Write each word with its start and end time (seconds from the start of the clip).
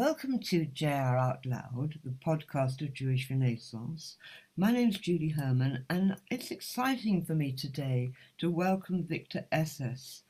Welcome 0.00 0.38
to 0.44 0.64
JR 0.64 0.86
Out 0.86 1.44
Loud, 1.44 1.98
the 2.02 2.14
podcast 2.26 2.80
of 2.80 2.94
Jewish 2.94 3.28
Renaissance. 3.28 4.16
My 4.56 4.72
name's 4.72 4.96
Julie 4.96 5.28
Herman, 5.28 5.84
and 5.90 6.16
it's 6.30 6.50
exciting 6.50 7.22
for 7.22 7.34
me 7.34 7.52
today 7.52 8.12
to 8.38 8.50
welcome 8.50 9.04
Victor 9.04 9.44
Esses 9.52 10.22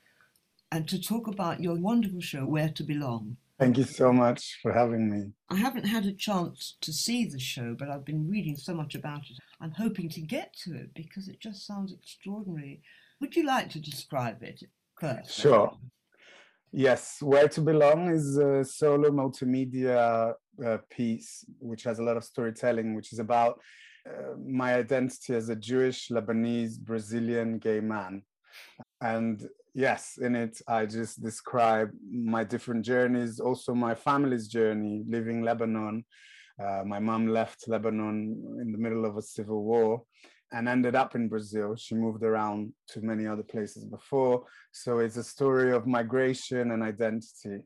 and 0.73 0.89
to 0.89 1.01
talk 1.01 1.27
about 1.27 1.63
your 1.63 1.75
wonderful 1.75 2.19
show, 2.19 2.45
Where 2.45 2.67
to 2.67 2.83
Belong. 2.83 3.37
Thank 3.57 3.77
you 3.77 3.85
so 3.85 4.11
much 4.11 4.59
for 4.61 4.73
having 4.73 5.09
me. 5.09 5.31
I 5.49 5.55
haven't 5.55 5.85
had 5.85 6.05
a 6.05 6.11
chance 6.11 6.75
to 6.81 6.91
see 6.91 7.23
the 7.23 7.39
show, 7.39 7.73
but 7.79 7.89
I've 7.89 8.03
been 8.03 8.29
reading 8.29 8.57
so 8.57 8.73
much 8.73 8.93
about 8.93 9.21
it. 9.29 9.37
I'm 9.61 9.71
hoping 9.71 10.09
to 10.09 10.19
get 10.19 10.53
to 10.65 10.75
it 10.75 10.93
because 10.93 11.29
it 11.29 11.39
just 11.39 11.65
sounds 11.65 11.93
extraordinary. 11.93 12.81
Would 13.21 13.37
you 13.37 13.45
like 13.45 13.69
to 13.69 13.79
describe 13.79 14.43
it 14.43 14.63
first? 14.99 15.31
Sure. 15.31 15.77
Yes, 16.73 17.17
Where 17.21 17.49
to 17.49 17.61
Belong 17.61 18.09
is 18.09 18.37
a 18.37 18.63
solo 18.63 19.09
multimedia 19.09 20.33
uh, 20.65 20.77
piece 20.89 21.43
which 21.59 21.83
has 21.83 21.99
a 21.99 22.03
lot 22.03 22.15
of 22.15 22.23
storytelling, 22.23 22.95
which 22.95 23.11
is 23.11 23.19
about 23.19 23.59
uh, 24.07 24.37
my 24.37 24.75
identity 24.75 25.35
as 25.35 25.49
a 25.49 25.55
Jewish, 25.55 26.07
Lebanese, 26.07 26.79
Brazilian 26.79 27.59
gay 27.59 27.81
man. 27.81 28.23
And 29.01 29.45
yes, 29.73 30.17
in 30.21 30.33
it, 30.33 30.61
I 30.65 30.85
just 30.85 31.21
describe 31.21 31.91
my 32.09 32.45
different 32.45 32.85
journeys, 32.85 33.41
also 33.41 33.73
my 33.73 33.93
family's 33.93 34.47
journey, 34.47 35.03
leaving 35.05 35.41
Lebanon. 35.41 36.05
Uh, 36.57 36.83
my 36.85 36.99
mom 36.99 37.27
left 37.27 37.67
Lebanon 37.67 38.59
in 38.61 38.71
the 38.71 38.77
middle 38.77 39.03
of 39.03 39.17
a 39.17 39.21
civil 39.21 39.61
war 39.61 40.03
and 40.51 40.67
ended 40.67 40.95
up 40.95 41.15
in 41.15 41.29
Brazil. 41.29 41.75
She 41.75 41.95
moved 41.95 42.23
around 42.23 42.73
to 42.89 43.01
many 43.01 43.25
other 43.25 43.43
places 43.43 43.85
before. 43.85 44.43
So 44.71 44.99
it's 44.99 45.17
a 45.17 45.23
story 45.23 45.71
of 45.71 45.87
migration 45.87 46.71
and 46.71 46.83
identity. 46.83 47.63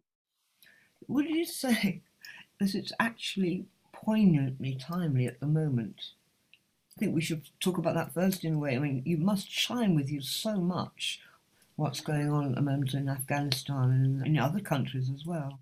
Would 1.08 1.30
you 1.30 1.46
say 1.46 2.02
that 2.60 2.76
it's 2.76 2.94
actually 3.00 3.66
poignantly 3.92 4.76
timely 4.76 5.26
at 5.26 5.40
the 5.40 5.48
moment? 5.48 6.02
I 6.96 7.00
think 7.00 7.14
we 7.14 7.22
should 7.22 7.50
talk 7.60 7.78
about 7.78 7.96
that 7.96 8.14
first 8.14 8.46
in 8.46 8.54
a 8.54 8.60
way. 8.60 8.76
I 8.76 8.80
mean, 8.80 9.04
you 9.06 9.18
must 9.18 9.52
shine 9.52 9.96
with 9.96 10.10
you 10.10 10.22
so 10.22 10.56
much 10.62 11.20
what's 11.76 12.00
going 12.00 12.32
on 12.32 12.50
at 12.50 12.56
the 12.56 12.62
moment 12.62 12.94
in 12.94 13.10
Afghanistan 13.10 13.92
and 13.92 14.26
in 14.26 14.40
other 14.40 14.62
countries 14.62 15.10
as 15.14 15.26
well. 15.26 15.60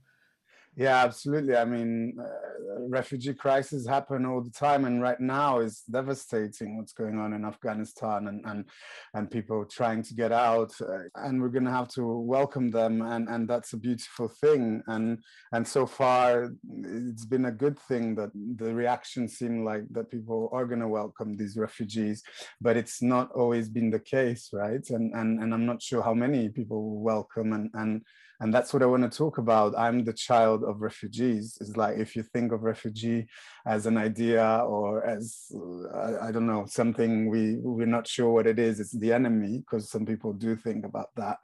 Yeah, 0.76 1.04
absolutely. 1.04 1.56
I 1.56 1.66
mean, 1.66 2.18
uh, 2.20 2.88
refugee 2.90 3.36
crises 3.36 3.88
happen 3.88 4.26
all 4.26 4.42
the 4.42 4.50
time, 4.50 4.86
and 4.86 5.04
right 5.04 5.20
now 5.20 5.60
is 5.60 5.84
devastating. 5.92 6.78
What's 6.78 6.94
going 6.94 7.20
on 7.20 7.34
in 7.34 7.46
Afghanistan 7.46 8.28
and 8.28 8.44
and 8.46 8.66
and 9.14 9.30
people 9.30 9.66
trying 9.66 10.02
to 10.02 10.16
get 10.16 10.32
out, 10.32 10.74
uh, 10.82 11.04
and 11.16 11.40
we're 11.40 11.50
going 11.50 11.66
to 11.66 11.72
have 11.72 11.90
to 11.90 12.04
welcome 12.22 12.72
them, 12.72 13.04
and 13.04 13.30
and 13.30 13.48
that's 13.48 13.74
a 13.74 13.78
beautiful 13.78 14.28
thing. 14.28 14.82
And 14.88 15.24
and 15.52 15.68
so 15.68 15.86
far, 15.86 16.50
it's 16.84 17.26
been 17.26 17.46
a 17.46 17.52
good 17.52 17.78
thing 17.78 18.16
that 18.16 18.32
the 18.34 18.74
reaction 18.74 19.28
seemed 19.28 19.66
like 19.66 19.84
that 19.92 20.10
people 20.10 20.50
are 20.52 20.66
going 20.66 20.80
to 20.82 20.88
welcome 20.88 21.38
these 21.38 21.56
refugees, 21.56 22.24
but 22.60 22.78
it's 22.78 23.00
not 23.00 23.32
always 23.34 23.70
been 23.70 23.92
the 23.92 24.00
case, 24.00 24.50
right? 24.52 24.84
And 24.90 25.14
and 25.14 25.40
and 25.40 25.54
I'm 25.54 25.68
not 25.68 25.84
sure 25.84 26.02
how 26.02 26.16
many 26.16 26.50
people 26.50 26.82
will 26.84 27.02
welcome, 27.04 27.54
and 27.54 27.70
and 27.76 28.02
and 28.40 28.54
that's 28.54 28.74
what 28.74 28.84
i 28.84 28.86
want 28.86 29.10
to 29.10 29.18
talk 29.18 29.38
about. 29.38 29.74
I'm 29.78 30.04
the 30.04 30.14
child 30.14 30.64
of 30.64 30.82
refugees. 30.82 31.58
It's 31.62 31.78
like 31.78 31.98
if 31.98 32.16
you 32.16 32.24
think 32.24 32.52
of 32.52 32.64
refugee 32.64 33.28
as 33.66 33.86
an 33.86 33.98
idea 33.98 34.46
or 34.68 35.06
as 35.06 35.52
I, 35.94 36.28
I, 36.28 36.32
don't 36.32 36.48
know 36.48 36.66
something 36.68 37.30
we 37.30 37.58
we're 37.58 37.86
not 37.86 38.08
sure 38.08 38.32
what 38.32 38.48
it 38.48 38.60
is 38.60 38.80
it's 38.80 38.92
the 38.92 39.14
enemy 39.14 39.60
because 39.60 39.90
some 39.90 40.06
people 40.06 40.34
do 40.34 40.56
think 40.56 40.86
about 40.86 41.10
that. 41.16 41.38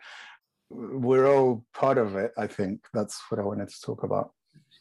We're 0.69 1.27
all 1.33 1.65
part 1.73 1.97
of 1.97 2.15
it 2.15 2.31
i 2.37 2.47
think. 2.47 2.81
That's 2.93 3.19
what 3.29 3.39
i 3.39 3.43
wanted 3.43 3.69
to 3.69 3.81
talk 3.81 4.03
about. 4.03 4.31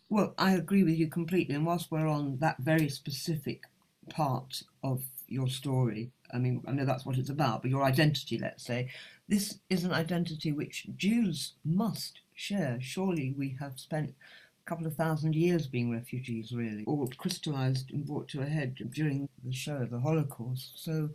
Well 0.08 0.34
i 0.38 0.52
agree 0.52 0.84
with 0.84 0.96
you 0.98 1.08
completely. 1.08 1.54
And 1.54 1.66
whilst 1.66 1.90
we're 1.90 2.08
on 2.08 2.38
that 2.38 2.56
very 2.58 2.88
specific 2.88 3.62
part 4.10 4.62
of 4.82 5.02
your 5.28 5.48
story 5.48 6.10
i 6.32 6.38
mean 6.38 6.62
i 6.66 6.72
know 6.72 6.84
that's 6.84 7.06
what 7.06 7.18
it's 7.18 7.30
about 7.30 7.62
but 7.62 7.70
your 7.70 7.84
identity 7.84 8.38
let's 8.38 8.64
say 8.64 8.88
this 9.28 9.58
is 9.68 9.84
an 9.84 9.92
identity 9.92 10.52
which 10.52 10.86
Jews 10.96 11.52
must 11.64 12.20
share. 12.34 12.78
Surely 12.80 13.34
we 13.36 13.56
have 13.60 13.78
spent 13.78 14.08
a 14.08 14.68
couple 14.68 14.86
of 14.86 14.96
thousand 14.96 15.34
years 15.34 15.66
being 15.66 15.92
refugees, 15.92 16.52
really, 16.52 16.84
all 16.86 17.06
crystallized 17.18 17.90
and 17.90 18.06
brought 18.06 18.28
to 18.28 18.40
a 18.40 18.46
head 18.46 18.74
during 18.90 19.28
the 19.44 19.52
show, 19.52 19.76
of 19.76 19.90
the 19.90 20.00
Holocaust. 20.00 20.82
So 20.82 21.10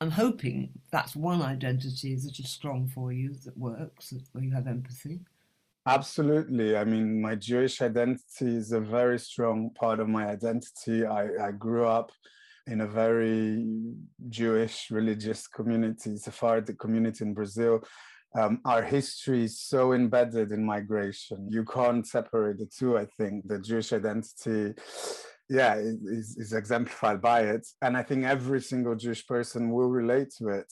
I'm 0.00 0.10
hoping 0.10 0.70
that's 0.92 1.16
one 1.16 1.42
identity 1.42 2.14
that 2.14 2.38
is 2.38 2.48
strong 2.48 2.86
for 2.86 3.12
you, 3.12 3.34
that 3.44 3.58
works, 3.58 4.14
where 4.30 4.44
you 4.44 4.52
have 4.52 4.68
empathy. 4.68 5.20
Absolutely. 5.86 6.76
I 6.76 6.84
mean, 6.84 7.20
my 7.20 7.34
Jewish 7.34 7.82
identity 7.82 8.56
is 8.56 8.72
a 8.72 8.80
very 8.80 9.18
strong 9.18 9.70
part 9.70 9.98
of 9.98 10.08
my 10.08 10.28
identity. 10.28 11.04
I, 11.04 11.48
I 11.48 11.50
grew 11.52 11.86
up 11.86 12.12
in 12.66 12.80
a 12.80 12.86
very 12.86 13.64
Jewish 14.28 14.90
religious 14.90 15.46
community, 15.46 16.16
Sephardic 16.16 16.78
community 16.78 17.24
in 17.24 17.34
Brazil. 17.34 17.80
Um, 18.36 18.60
our 18.64 18.82
history 18.82 19.44
is 19.44 19.60
so 19.60 19.92
embedded 19.92 20.52
in 20.52 20.64
migration. 20.64 21.48
You 21.50 21.64
can't 21.64 22.06
separate 22.06 22.58
the 22.58 22.66
two, 22.66 22.98
I 22.98 23.06
think. 23.16 23.48
The 23.48 23.60
Jewish 23.60 23.92
identity, 23.92 24.74
yeah, 25.48 25.76
is, 25.76 26.36
is 26.36 26.52
exemplified 26.52 27.22
by 27.22 27.42
it. 27.42 27.66
And 27.80 27.96
I 27.96 28.02
think 28.02 28.24
every 28.24 28.60
single 28.60 28.94
Jewish 28.94 29.26
person 29.26 29.70
will 29.70 29.88
relate 29.88 30.32
to 30.38 30.48
it 30.48 30.70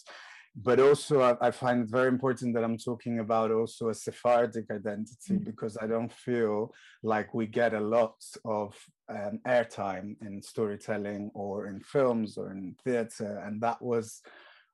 but 0.56 0.78
also 0.78 1.20
I, 1.20 1.48
I, 1.48 1.50
find 1.50 1.82
it 1.82 1.91
very 1.91 2.09
important 2.09 2.54
that 2.54 2.62
I'm 2.62 2.78
talking 2.78 3.19
about 3.19 3.50
also 3.50 3.88
a 3.88 3.94
Sephardic 3.94 4.70
identity 4.70 5.34
mm. 5.34 5.44
because 5.44 5.76
I 5.81 5.87
don't 5.87 6.12
feel 6.12 6.72
like 7.03 7.34
we 7.34 7.47
get 7.47 7.75
a 7.75 7.81
lot 7.81 8.16
of 8.44 8.76
um, 9.09 9.41
airtime 9.47 10.16
in 10.22 10.41
storytelling 10.41 11.32
or 11.34 11.66
in 11.66 11.81
films 11.81 12.38
or 12.38 12.53
in 12.53 12.76
theater, 12.84 13.42
and 13.44 13.60
that 13.62 13.82
was 13.82 14.22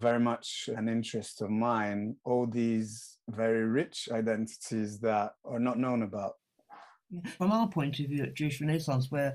very 0.01 0.21
much 0.21 0.69
an 0.77 0.89
interest 0.89 1.41
of 1.41 1.51
mine. 1.51 2.17
All 2.25 2.47
these 2.47 3.19
very 3.29 3.65
rich 3.65 4.09
identities 4.13 4.99
that 5.01 5.35
are 5.45 5.61
not 5.61 5.79
known 5.79 6.03
about. 6.03 6.35
From 7.39 7.53
our 7.53 7.69
point 7.69 7.99
of 8.01 8.07
view 8.07 8.23
at 8.23 8.35
Jewish 8.35 8.61
Renaissance, 8.61 9.11
where 9.11 9.35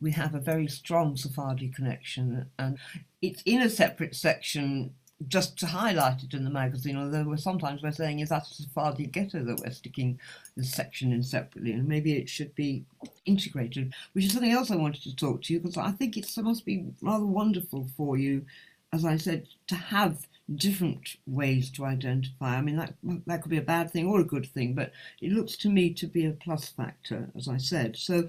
we 0.00 0.10
have 0.12 0.34
a 0.34 0.40
very 0.40 0.66
strong 0.66 1.16
Sephardi 1.16 1.68
connection, 1.68 2.46
and 2.58 2.78
it's 3.20 3.42
in 3.42 3.62
a 3.62 3.70
separate 3.70 4.16
section 4.16 4.94
just 5.28 5.58
to 5.58 5.66
highlight 5.66 6.22
it 6.22 6.34
in 6.34 6.44
the 6.44 6.50
magazine, 6.50 6.96
although 6.96 7.24
we're 7.24 7.36
sometimes 7.36 7.82
we're 7.82 7.92
saying 7.92 8.20
is 8.20 8.30
that 8.30 8.48
a 8.48 8.54
Sephardi 8.54 9.06
ghetto 9.06 9.44
that 9.44 9.60
we're 9.60 9.70
sticking 9.70 10.18
this 10.56 10.72
section 10.72 11.12
in 11.12 11.22
separately, 11.22 11.72
and 11.72 11.88
maybe 11.88 12.14
it 12.14 12.28
should 12.28 12.54
be 12.54 12.84
integrated, 13.26 13.94
which 14.12 14.24
is 14.24 14.32
something 14.32 14.52
else 14.52 14.70
I 14.70 14.76
wanted 14.76 15.02
to 15.02 15.16
talk 15.16 15.42
to 15.42 15.52
you 15.52 15.60
because 15.60 15.76
I 15.76 15.92
think 15.92 16.16
it 16.16 16.26
must 16.38 16.64
be 16.64 16.86
rather 17.02 17.26
wonderful 17.26 17.86
for 17.96 18.16
you, 18.16 18.44
as 18.92 19.04
I 19.04 19.16
said, 19.16 19.48
to 19.68 19.74
have 19.74 20.26
different 20.54 21.16
ways 21.26 21.70
to 21.70 21.84
identify. 21.84 22.56
I 22.56 22.62
mean, 22.62 22.76
that 22.76 22.94
that 23.26 23.42
could 23.42 23.50
be 23.50 23.58
a 23.58 23.62
bad 23.62 23.90
thing 23.90 24.06
or 24.06 24.20
a 24.20 24.24
good 24.24 24.46
thing, 24.46 24.74
but 24.74 24.92
it 25.20 25.32
looks 25.32 25.56
to 25.58 25.68
me 25.68 25.92
to 25.94 26.06
be 26.06 26.26
a 26.26 26.32
plus 26.32 26.68
factor, 26.68 27.30
as 27.36 27.48
I 27.48 27.58
said. 27.58 27.96
So, 27.96 28.28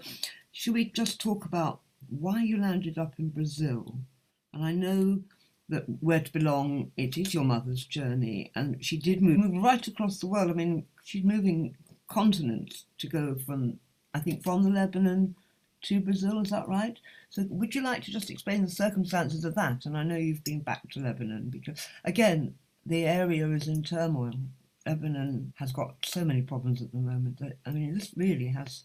should 0.52 0.74
we 0.74 0.86
just 0.86 1.20
talk 1.20 1.46
about 1.46 1.82
why 2.10 2.44
you 2.44 2.58
landed 2.58 2.98
up 2.98 3.16
in 3.18 3.30
Brazil? 3.30 3.96
And 4.54 4.64
I 4.64 4.72
know 4.72 5.22
that 5.70 5.86
where 6.02 6.20
to 6.20 6.34
belong, 6.34 6.92
it 6.98 7.18
is 7.18 7.34
your 7.34 7.46
mother's 7.46 7.86
journey, 7.86 8.52
and 8.56 8.84
she 8.84 8.98
did 8.98 9.22
move, 9.22 9.38
move 9.38 9.64
right 9.64 9.86
across 9.88 10.20
the 10.20 10.28
world. 10.28 10.52
I 10.52 10.54
mean, 10.54 10.86
she's 11.04 11.24
moving 11.24 11.76
continents 12.08 12.86
to 13.00 13.08
go 13.08 13.36
from, 13.36 13.80
I 14.14 14.20
think, 14.20 14.44
from 14.44 14.64
the 14.64 14.70
Lebanon 14.70 15.36
to 15.84 16.00
Brazil. 16.00 16.42
Is 16.42 16.50
that 16.50 16.68
right? 16.68 16.98
So, 17.30 17.46
would 17.50 17.74
you 17.74 17.84
like 17.84 18.04
to 18.04 18.12
just 18.12 18.30
explain 18.30 18.64
the 18.64 18.72
circumstances 18.72 19.46
of 19.46 19.56
that? 19.56 19.86
And 19.86 19.98
I 19.98 20.04
know 20.04 20.16
you've 20.16 20.44
been 20.44 20.62
back 20.62 20.90
to 20.92 21.00
Lebanon 21.00 21.50
because, 21.50 21.88
again, 22.04 22.56
the 22.86 23.06
area 23.06 23.48
is 23.50 23.68
in 23.68 23.84
turmoil. 23.84 24.34
Lebanon 24.86 25.54
has 25.58 25.72
got 25.72 25.96
so 26.04 26.26
many 26.26 26.42
problems 26.42 26.82
at 26.82 26.92
the 26.92 26.98
moment 26.98 27.40
that 27.40 27.58
I 27.66 27.72
mean, 27.72 27.94
this 27.94 28.12
really 28.18 28.48
has 28.48 28.84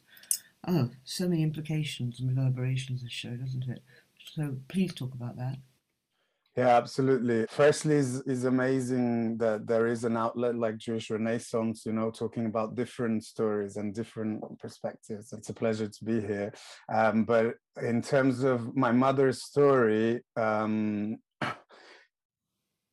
oh 0.67 0.91
so 1.05 1.29
many 1.29 1.43
implications 1.43 2.21
and 2.21 2.29
reverberations. 2.29 3.03
This 3.03 3.13
show, 3.13 3.37
doesn't 3.37 3.69
it? 3.69 3.83
So, 4.35 4.57
please 4.69 4.95
talk 4.95 5.13
about 5.15 5.37
that. 5.37 5.59
Yeah, 6.59 6.77
absolutely. 6.77 7.47
Firstly, 7.49 7.95
is 7.95 8.21
is 8.23 8.43
amazing 8.43 9.39
that 9.39 9.69
there 9.69 9.87
is 9.87 10.03
an 10.03 10.17
outlet 10.17 10.57
like 10.57 10.77
Jewish 10.77 11.09
Renaissance, 11.09 11.87
you 11.87 11.93
know, 11.93 12.11
talking 12.11 12.47
about 12.47 12.75
different 12.75 13.23
stories 13.25 13.77
and 13.77 13.95
different 13.95 14.43
perspectives. 14.59 15.33
It's 15.33 15.51
a 15.51 15.55
pleasure 15.55 15.87
to 15.87 16.05
be 16.05 16.21
here. 16.21 16.53
Um, 16.93 17.23
but 17.23 17.55
in 17.81 18.03
terms 18.03 18.43
of 18.43 18.75
my 18.75 18.91
mother's 18.91 19.45
story, 19.45 20.23
um, 20.35 21.19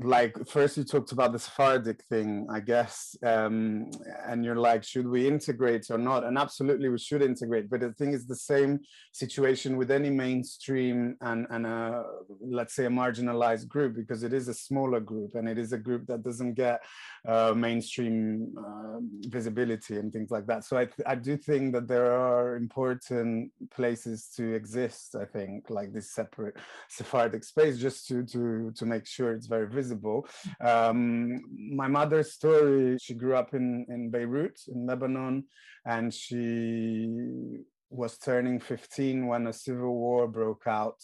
like 0.02 0.36
first 0.46 0.76
you 0.76 0.84
talked 0.84 1.14
about 1.14 1.32
the 1.32 1.40
sephardic 1.40 2.04
thing 2.10 2.46
i 2.50 2.60
guess 2.60 3.16
um, 3.24 3.90
and 4.28 4.44
you're 4.44 4.58
like 4.58 4.84
should 4.84 5.08
we 5.08 5.26
integrate 5.26 5.90
or 5.90 5.98
not? 5.98 6.26
And 6.26 6.38
absolutely 6.38 6.90
we 6.90 6.98
should 6.98 7.22
integrate 7.22 7.70
but 7.70 7.82
i 7.82 7.90
think 7.98 8.14
it's 8.14 8.26
the 8.26 8.36
same 8.36 8.80
situation 9.14 9.78
with 9.78 9.90
any 9.92 10.10
mainstream 10.10 11.16
and 11.22 11.48
and 11.50 11.66
a 11.66 12.04
let's 12.42 12.76
say 12.76 12.86
a 12.86 12.90
marginalized 12.90 13.70
group 13.70 13.96
because 13.96 14.24
it 14.24 14.34
is 14.34 14.50
a 14.50 14.54
smaller 14.54 15.00
group 15.00 15.36
and 15.36 15.48
it 15.48 15.58
is 15.58 15.72
a 15.72 15.78
group 15.78 16.06
that 16.08 16.24
doesn't 16.24 16.56
get 16.56 16.82
uh, 17.26 17.54
mainstream 17.56 18.54
uh, 18.58 19.00
visibility 19.30 19.98
and 19.98 20.12
things 20.12 20.30
like 20.30 20.46
that. 20.46 20.64
So 20.64 20.78
I, 20.78 20.88
I 21.08 21.16
do 21.16 21.38
think 21.38 21.74
that 21.74 21.88
there 21.88 22.12
are 22.12 22.56
important 22.56 23.52
places 23.72 24.30
to 24.36 24.54
exist 24.54 25.16
i 25.16 25.26
think 25.26 25.70
like 25.70 25.94
this 25.94 26.12
separate 26.12 26.56
sephardic 26.90 27.44
space 27.44 27.78
just 27.78 28.08
to 28.08 28.24
to 28.24 28.72
to 28.76 28.86
make 28.86 29.06
sure 29.06 29.34
it's 29.34 29.48
very 29.48 29.68
visible 29.68 29.85
visible. 29.86 30.28
Um, 30.62 31.42
my 31.84 31.88
mother's 31.88 32.34
story, 32.34 32.98
she 33.00 33.14
grew 33.14 33.36
up 33.36 33.54
in, 33.54 33.86
in 33.90 34.10
Beirut, 34.10 34.60
in 34.68 34.86
Lebanon, 34.86 35.46
and 35.86 36.14
she 36.14 37.60
was 37.90 38.18
turning 38.18 38.60
15 38.60 39.28
when 39.28 39.48
a 39.48 39.54
civil 39.54 39.94
war 39.94 40.28
broke 40.28 40.64
out 40.68 40.98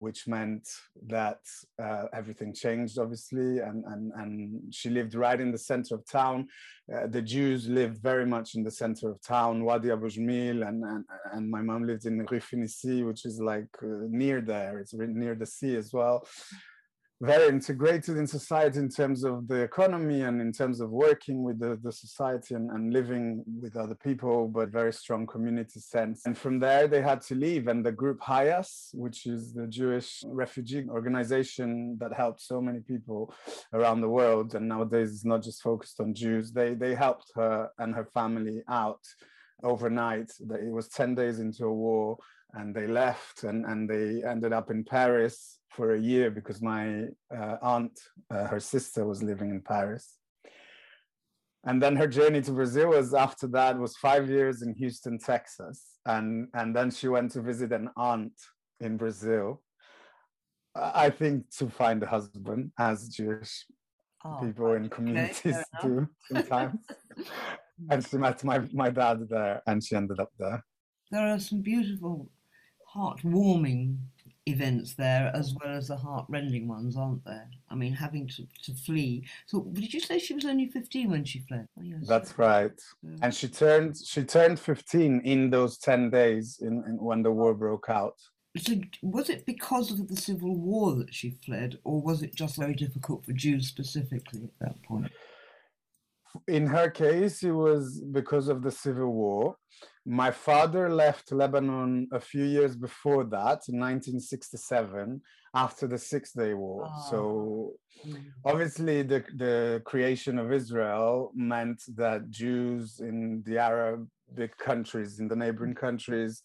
which 0.00 0.28
meant 0.28 0.68
that 1.08 1.40
uh, 1.82 2.04
everything 2.12 2.54
changed, 2.54 2.98
obviously, 2.98 3.58
and, 3.58 3.84
and, 3.84 4.12
and 4.14 4.60
she 4.72 4.90
lived 4.90 5.14
right 5.14 5.40
in 5.40 5.50
the 5.50 5.58
center 5.58 5.96
of 5.96 6.08
town. 6.08 6.46
Uh, 6.94 7.08
the 7.08 7.20
Jews 7.20 7.68
lived 7.68 7.98
very 8.00 8.24
much 8.24 8.54
in 8.54 8.62
the 8.62 8.70
center 8.70 9.10
of 9.10 9.20
town, 9.20 9.64
Wadi 9.64 9.90
Abu 9.90 10.08
Jmil, 10.08 10.66
and, 10.68 10.84
and, 10.84 11.04
and 11.32 11.50
my 11.50 11.62
mom 11.62 11.84
lived 11.84 12.06
in 12.06 12.18
Rue 12.18 12.40
Finissi, 12.40 13.04
which 13.04 13.26
is 13.26 13.40
like 13.40 13.74
uh, 13.82 14.06
near 14.08 14.40
there, 14.40 14.78
it's 14.78 14.94
near 14.94 15.34
the 15.34 15.46
sea 15.46 15.74
as 15.74 15.92
well 15.92 16.24
very 17.20 17.48
integrated 17.48 18.16
in 18.16 18.26
society 18.26 18.78
in 18.78 18.88
terms 18.88 19.24
of 19.24 19.48
the 19.48 19.56
economy 19.56 20.22
and 20.22 20.40
in 20.40 20.52
terms 20.52 20.80
of 20.80 20.90
working 20.90 21.42
with 21.42 21.58
the, 21.58 21.78
the 21.82 21.90
society 21.90 22.54
and, 22.54 22.70
and 22.70 22.92
living 22.92 23.42
with 23.60 23.76
other 23.76 23.96
people, 23.96 24.46
but 24.46 24.68
very 24.68 24.92
strong 24.92 25.26
community 25.26 25.80
sense. 25.80 26.26
And 26.26 26.38
from 26.38 26.60
there, 26.60 26.86
they 26.86 27.02
had 27.02 27.20
to 27.22 27.34
leave. 27.34 27.66
And 27.66 27.84
the 27.84 27.90
group 27.90 28.20
HIAS, 28.20 28.90
which 28.94 29.26
is 29.26 29.52
the 29.52 29.66
Jewish 29.66 30.22
refugee 30.26 30.86
organization 30.88 31.98
that 32.00 32.12
helped 32.12 32.40
so 32.40 32.60
many 32.60 32.80
people 32.80 33.34
around 33.72 34.00
the 34.00 34.08
world, 34.08 34.54
and 34.54 34.68
nowadays 34.68 35.10
is 35.10 35.24
not 35.24 35.42
just 35.42 35.60
focused 35.60 35.98
on 35.98 36.14
Jews, 36.14 36.52
they, 36.52 36.74
they 36.74 36.94
helped 36.94 37.32
her 37.34 37.70
and 37.78 37.96
her 37.96 38.04
family 38.04 38.62
out 38.68 39.00
overnight. 39.64 40.30
It 40.40 40.72
was 40.72 40.86
10 40.88 41.16
days 41.16 41.40
into 41.40 41.64
a 41.64 41.74
war 41.74 42.18
and 42.54 42.74
they 42.74 42.86
left 42.86 43.44
and, 43.44 43.64
and 43.66 43.88
they 43.88 44.22
ended 44.26 44.52
up 44.52 44.70
in 44.70 44.84
Paris 44.84 45.58
for 45.70 45.94
a 45.94 46.00
year 46.00 46.30
because 46.30 46.62
my 46.62 47.04
uh, 47.34 47.56
aunt, 47.62 47.98
uh, 48.30 48.46
her 48.46 48.60
sister 48.60 49.06
was 49.06 49.22
living 49.22 49.50
in 49.50 49.60
Paris. 49.60 50.14
And 51.64 51.82
then 51.82 51.96
her 51.96 52.06
journey 52.06 52.40
to 52.42 52.52
Brazil 52.52 52.90
was 52.90 53.12
after 53.14 53.46
that 53.48 53.78
was 53.78 53.96
five 53.96 54.30
years 54.30 54.62
in 54.62 54.74
Houston, 54.74 55.18
Texas. 55.18 55.98
And, 56.06 56.48
and 56.54 56.74
then 56.74 56.90
she 56.90 57.08
went 57.08 57.32
to 57.32 57.42
visit 57.42 57.72
an 57.72 57.90
aunt 57.96 58.32
in 58.80 58.96
Brazil. 58.96 59.62
I 60.74 61.10
think 61.10 61.50
to 61.58 61.68
find 61.68 62.02
a 62.02 62.06
husband 62.06 62.72
as 62.78 63.08
Jewish 63.08 63.66
oh, 64.24 64.38
people 64.40 64.72
in 64.74 64.88
communities 64.88 65.56
okay, 65.56 65.88
do 65.88 66.08
sometimes. 66.32 66.78
and 67.90 68.06
she 68.06 68.16
met 68.16 68.42
my, 68.44 68.60
my 68.72 68.90
dad 68.90 69.28
there 69.28 69.60
and 69.66 69.84
she 69.84 69.96
ended 69.96 70.20
up 70.20 70.30
there. 70.38 70.64
There 71.10 71.26
are 71.26 71.38
some 71.38 71.60
beautiful 71.60 72.30
heartwarming 72.94 73.96
events 74.46 74.94
there 74.94 75.30
as 75.34 75.54
well 75.60 75.76
as 75.76 75.88
the 75.88 75.96
heart-rending 75.96 76.66
ones, 76.66 76.96
aren't 76.96 77.22
there? 77.24 77.48
I 77.68 77.74
mean, 77.74 77.92
having 77.92 78.26
to, 78.28 78.46
to 78.62 78.74
flee. 78.74 79.26
So, 79.46 79.60
did 79.72 79.92
you 79.92 80.00
say 80.00 80.18
she 80.18 80.34
was 80.34 80.46
only 80.46 80.70
fifteen 80.70 81.10
when 81.10 81.24
she 81.24 81.40
fled? 81.40 81.66
Oh, 81.78 81.82
yes. 81.82 82.06
That's 82.06 82.38
right. 82.38 82.72
And 83.20 83.34
she 83.34 83.48
turned 83.48 83.98
she 83.98 84.24
turned 84.24 84.58
fifteen 84.58 85.20
in 85.20 85.50
those 85.50 85.76
ten 85.76 86.08
days 86.08 86.60
in, 86.62 86.82
in 86.88 86.96
when 86.96 87.22
the 87.22 87.30
war 87.30 87.52
broke 87.54 87.90
out. 87.90 88.16
So, 88.56 88.74
was 89.02 89.28
it 89.28 89.44
because 89.44 89.90
of 89.92 90.08
the 90.08 90.16
civil 90.16 90.56
war 90.56 90.94
that 90.96 91.12
she 91.12 91.36
fled, 91.44 91.78
or 91.84 92.00
was 92.00 92.22
it 92.22 92.34
just 92.34 92.56
very 92.56 92.74
difficult 92.74 93.26
for 93.26 93.32
Jews 93.32 93.68
specifically 93.68 94.44
at 94.44 94.58
that 94.60 94.82
point? 94.82 95.12
In 96.46 96.66
her 96.66 96.90
case, 96.90 97.42
it 97.42 97.52
was 97.52 98.00
because 98.12 98.48
of 98.48 98.62
the 98.62 98.70
civil 98.70 99.12
war 99.12 99.56
my 100.08 100.30
father 100.30 100.88
left 100.88 101.32
Lebanon 101.32 102.08
a 102.12 102.18
few 102.18 102.44
years 102.44 102.74
before 102.74 103.24
that, 103.24 103.68
in 103.68 103.78
1967, 103.78 105.20
after 105.54 105.86
the 105.86 105.98
Six 105.98 106.32
Day 106.32 106.54
War. 106.54 106.88
Oh. 106.88 107.06
So, 107.10 107.72
hmm. 108.02 108.16
obviously, 108.42 109.02
the, 109.02 109.22
the 109.36 109.82
creation 109.84 110.38
of 110.38 110.50
Israel 110.50 111.30
meant 111.34 111.82
that 111.96 112.30
Jews 112.30 113.00
in 113.00 113.42
the 113.44 113.58
Arabic 113.58 114.56
countries, 114.56 115.20
in 115.20 115.28
the 115.28 115.36
neighboring 115.36 115.74
countries, 115.74 116.42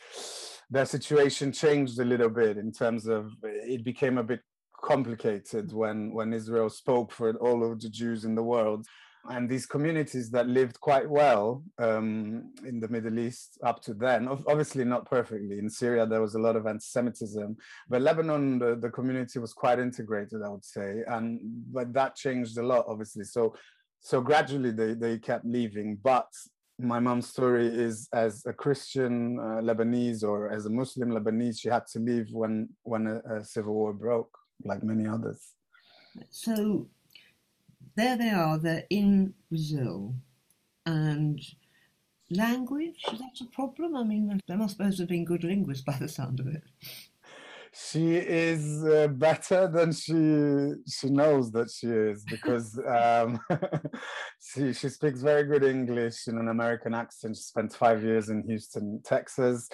their 0.70 0.86
situation 0.86 1.54
changed 1.54 1.98
a 2.00 2.06
little 2.06 2.30
bit 2.30 2.58
in 2.58 2.74
terms 2.74 3.08
of 3.08 3.32
it 3.44 3.86
became 3.86 4.18
a 4.18 4.24
bit 4.24 4.42
complicated 4.84 5.72
when, 5.72 6.14
when 6.14 6.34
Israel 6.34 6.70
spoke 6.70 7.14
for 7.14 7.34
all 7.38 7.64
of 7.64 7.80
the 7.80 7.90
Jews 7.90 8.26
in 8.26 8.36
the 8.36 8.44
world 8.44 8.86
and 9.30 9.50
these 9.50 9.66
communities 9.66 10.30
that 10.32 10.48
lived 10.48 10.80
quite 10.80 11.10
well 11.10 11.64
um, 11.80 12.54
in 12.66 12.80
the 12.80 12.88
Middle 12.90 13.20
East 13.20 13.58
up 13.64 13.82
to 13.84 13.94
then, 13.94 14.28
obviously 14.28 14.84
not 14.84 15.10
perfectly. 15.10 15.60
In 15.60 15.70
Syria, 15.70 16.06
there 16.06 16.22
was 16.22 16.36
a 16.36 16.40
lot 16.40 16.56
of 16.56 16.68
anti-Semitism, 16.68 17.56
but 17.90 18.02
Lebanon, 18.02 18.60
the, 18.60 18.76
the 18.76 18.90
community 18.90 19.40
was 19.40 19.54
quite 19.54 19.80
integrated, 19.80 20.42
I 20.44 20.50
would 20.50 20.66
say, 20.66 21.04
and 21.08 21.40
but 21.72 21.94
that 21.94 22.16
changed 22.16 22.58
a 22.58 22.64
lot, 22.64 22.86
obviously. 22.88 23.24
So, 23.24 23.56
so 24.02 24.20
gradually 24.20 24.72
they 24.72 24.94
they 24.94 25.18
kept 25.20 25.46
leaving, 25.46 25.98
but 26.04 26.28
my 26.80 27.00
mom's 27.00 27.30
story 27.30 27.68
is 27.68 28.10
as 28.14 28.44
a 28.46 28.52
Christian 28.52 29.40
uh, 29.40 29.62
Lebanese 29.62 30.24
or 30.24 30.52
as 30.52 30.66
a 30.66 30.70
Muslim 30.70 31.12
Lebanese, 31.12 31.62
she 31.62 31.70
had 31.70 31.86
to 31.94 32.00
leave 32.00 32.28
when 32.32 32.68
when 32.84 33.08
a, 33.08 33.36
a 33.36 33.46
civil 33.46 33.74
war 33.74 33.94
broke, 33.94 34.38
like 34.66 34.84
many 34.84 35.08
others. 35.08 35.54
So 36.30 36.88
there 37.96 38.18
they 38.18 38.30
are, 38.30 38.58
they're 38.58 38.86
in 38.90 39.34
Brazil. 39.50 40.16
And 40.86 41.40
language, 42.30 43.04
is 43.12 43.20
that 43.20 43.42
a 43.42 43.46
problem? 43.46 43.96
I 43.96 44.04
mean, 44.04 44.40
they 44.48 44.56
must 44.56 44.78
supposed 44.78 44.98
to 44.98 45.04
have 45.04 45.10
been 45.10 45.26
good 45.26 45.44
linguists 45.44 45.84
by 45.84 45.98
the 45.98 46.08
sound 46.08 46.40
of 46.40 46.48
it. 46.48 46.64
She 47.76 48.18
is 48.18 48.84
uh, 48.84 49.08
better 49.08 49.68
than 49.68 49.94
she 49.94 50.74
she 50.88 51.10
knows 51.10 51.52
that 51.54 51.72
she 51.72 51.88
is 51.88 52.24
because 52.24 52.78
um, 52.88 53.40
she 54.40 54.74
she 54.74 54.90
speaks 54.90 55.22
very 55.22 55.44
good 55.44 55.64
English 55.64 56.28
in 56.28 56.38
an 56.38 56.50
American 56.50 56.94
accent. 56.94 57.36
She 57.36 57.42
spent 57.42 57.74
five 57.74 58.04
years 58.04 58.30
in 58.30 58.44
Houston, 58.44 59.02
Texas, 59.04 59.70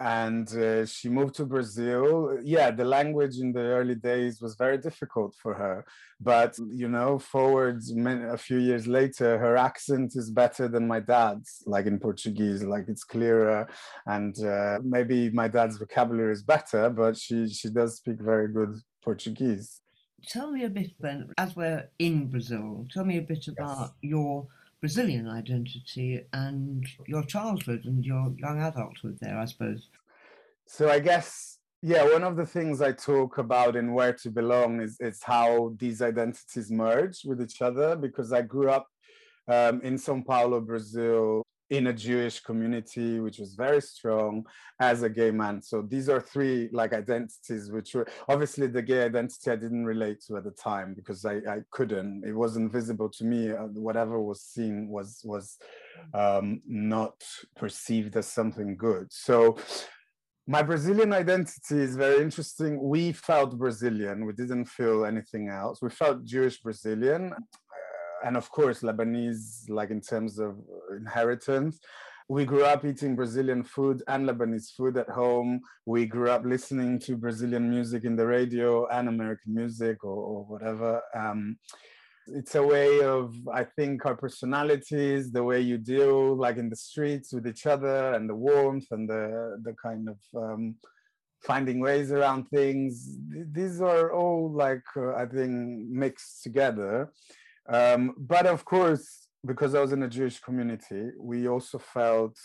and 0.00 0.48
uh, 0.54 0.86
she 0.86 1.08
moved 1.08 1.34
to 1.36 1.44
Brazil. 1.44 2.38
Yeah, 2.44 2.70
the 2.70 2.84
language 2.84 3.38
in 3.38 3.52
the 3.52 3.60
early 3.60 3.96
days 3.96 4.40
was 4.40 4.54
very 4.54 4.78
difficult 4.78 5.34
for 5.42 5.54
her, 5.54 5.84
but 6.20 6.56
you 6.70 6.88
know, 6.88 7.18
forwards 7.18 7.92
a 7.92 8.38
few 8.38 8.58
years 8.58 8.86
later, 8.86 9.38
her 9.38 9.56
accent 9.56 10.12
is 10.14 10.30
better 10.30 10.68
than 10.68 10.86
my 10.86 11.00
dad's, 11.00 11.62
like 11.66 11.86
in 11.86 11.98
Portuguese, 11.98 12.62
like 12.62 12.84
it's 12.88 13.04
clearer, 13.04 13.68
and 14.06 14.38
uh, 14.44 14.78
maybe 14.84 15.30
my 15.30 15.48
dad's 15.48 15.78
vocabulary 15.78 16.32
is 16.32 16.42
better, 16.42 16.90
but 16.90 17.16
she 17.16 17.48
she 17.48 17.68
does 17.68 17.96
speak 17.96 18.20
very 18.20 18.48
good 18.48 18.74
Portuguese. 19.02 19.80
Tell 20.26 20.50
me 20.50 20.64
a 20.64 20.68
bit 20.68 20.90
then, 21.00 21.30
as 21.38 21.54
we're 21.56 21.88
in 21.98 22.28
Brazil. 22.28 22.86
Tell 22.92 23.04
me 23.04 23.18
a 23.18 23.22
bit 23.22 23.46
about 23.48 23.78
yes. 23.80 23.90
your 24.02 24.46
Brazilian 24.80 25.28
identity 25.28 26.22
and 26.32 26.86
your 27.06 27.24
childhood 27.24 27.84
and 27.84 28.04
your 28.04 28.32
young 28.38 28.62
adulthood 28.62 29.18
there, 29.20 29.38
I 29.38 29.44
suppose. 29.44 29.88
So 30.66 30.88
I 30.88 31.00
guess, 31.00 31.58
yeah, 31.82 32.04
one 32.04 32.22
of 32.22 32.36
the 32.36 32.46
things 32.46 32.80
I 32.80 32.92
talk 32.92 33.38
about 33.38 33.74
in 33.74 33.92
Where 33.92 34.12
to 34.12 34.30
Belong 34.30 34.80
is, 34.80 34.96
is 35.00 35.20
how 35.22 35.74
these 35.78 36.00
identities 36.00 36.70
merge 36.70 37.24
with 37.24 37.40
each 37.40 37.60
other 37.60 37.96
because 37.96 38.32
I 38.32 38.42
grew 38.42 38.70
up 38.70 38.86
um, 39.48 39.80
in 39.82 39.98
Sao 39.98 40.22
Paulo, 40.24 40.60
Brazil, 40.60 41.42
in 41.70 41.88
a 41.88 41.92
Jewish 41.92 42.40
community, 42.40 43.20
which 43.20 43.38
was 43.38 43.54
very 43.54 43.82
strong 43.82 44.44
as 44.80 45.02
a 45.02 45.10
gay 45.10 45.30
man. 45.30 45.60
So 45.60 45.82
these 45.82 46.08
are 46.08 46.20
three 46.20 46.68
like 46.72 46.92
identities, 46.92 47.70
which 47.70 47.94
were 47.94 48.06
obviously 48.28 48.66
the 48.68 48.82
gay 48.82 49.04
identity 49.04 49.50
I 49.50 49.56
didn't 49.56 49.84
relate 49.84 50.22
to 50.26 50.36
at 50.38 50.44
the 50.44 50.50
time 50.50 50.94
because 50.94 51.24
I, 51.24 51.36
I 51.36 51.58
couldn't. 51.70 52.24
It 52.26 52.32
wasn't 52.32 52.72
visible 52.72 53.10
to 53.10 53.24
me. 53.24 53.50
Uh, 53.50 53.66
whatever 53.74 54.20
was 54.20 54.42
seen 54.42 54.88
was 54.88 55.20
was 55.24 55.58
um, 56.14 56.62
not 56.66 57.22
perceived 57.56 58.16
as 58.16 58.26
something 58.26 58.76
good. 58.76 59.12
So 59.12 59.58
my 60.46 60.62
Brazilian 60.62 61.12
identity 61.12 61.76
is 61.76 61.94
very 61.94 62.22
interesting. 62.22 62.82
We 62.82 63.12
felt 63.12 63.58
Brazilian. 63.58 64.24
We 64.24 64.32
didn't 64.32 64.64
feel 64.64 65.04
anything 65.04 65.50
else. 65.50 65.82
We 65.82 65.90
felt 65.90 66.24
Jewish 66.24 66.62
Brazilian 66.62 67.34
and 68.24 68.36
of 68.36 68.50
course 68.50 68.80
Lebanese, 68.80 69.68
like 69.68 69.90
in 69.90 70.00
terms 70.00 70.38
of 70.38 70.56
inheritance. 70.96 71.80
we 72.30 72.44
grew 72.44 72.64
up 72.64 72.84
eating 72.84 73.16
Brazilian 73.16 73.64
food 73.64 74.02
and 74.06 74.28
Lebanese 74.28 74.70
food 74.76 74.98
at 74.98 75.08
home. 75.08 75.60
We 75.86 76.04
grew 76.04 76.30
up 76.30 76.44
listening 76.44 76.98
to 77.00 77.16
Brazilian 77.16 77.70
music 77.70 78.04
in 78.04 78.16
the 78.16 78.26
radio 78.26 78.86
and 78.88 79.08
American 79.08 79.54
music 79.54 80.04
or, 80.04 80.16
or 80.32 80.44
whatever. 80.44 81.00
Um, 81.14 81.56
it's 82.34 82.54
a 82.54 82.62
way 82.62 83.02
of, 83.02 83.34
I 83.50 83.64
think, 83.64 84.04
our 84.04 84.14
personalities, 84.14 85.32
the 85.32 85.42
way 85.42 85.60
you 85.60 85.78
deal, 85.78 86.36
like 86.36 86.58
in 86.58 86.68
the 86.68 86.76
streets 86.76 87.32
with 87.32 87.46
each 87.46 87.66
other, 87.66 88.12
and 88.12 88.28
the 88.28 88.34
warmth 88.34 88.88
and 88.90 89.08
the 89.08 89.58
the 89.62 89.74
kind 89.82 90.08
of 90.08 90.18
um, 90.36 90.74
finding 91.42 91.80
ways 91.80 92.12
around 92.12 92.44
things. 92.48 93.16
These 93.52 93.80
are 93.80 94.12
all 94.12 94.52
like 94.52 94.84
uh, 94.96 95.14
I 95.14 95.24
think 95.24 95.88
mixed 95.88 96.42
together. 96.42 97.10
Um, 97.68 98.14
but 98.16 98.46
of 98.46 98.64
course, 98.64 99.28
because 99.44 99.74
I 99.74 99.80
was 99.80 99.92
in 99.92 100.02
a 100.02 100.08
Jewish 100.08 100.40
community, 100.40 101.10
we 101.18 101.48
also 101.48 101.78
felt 101.78 102.36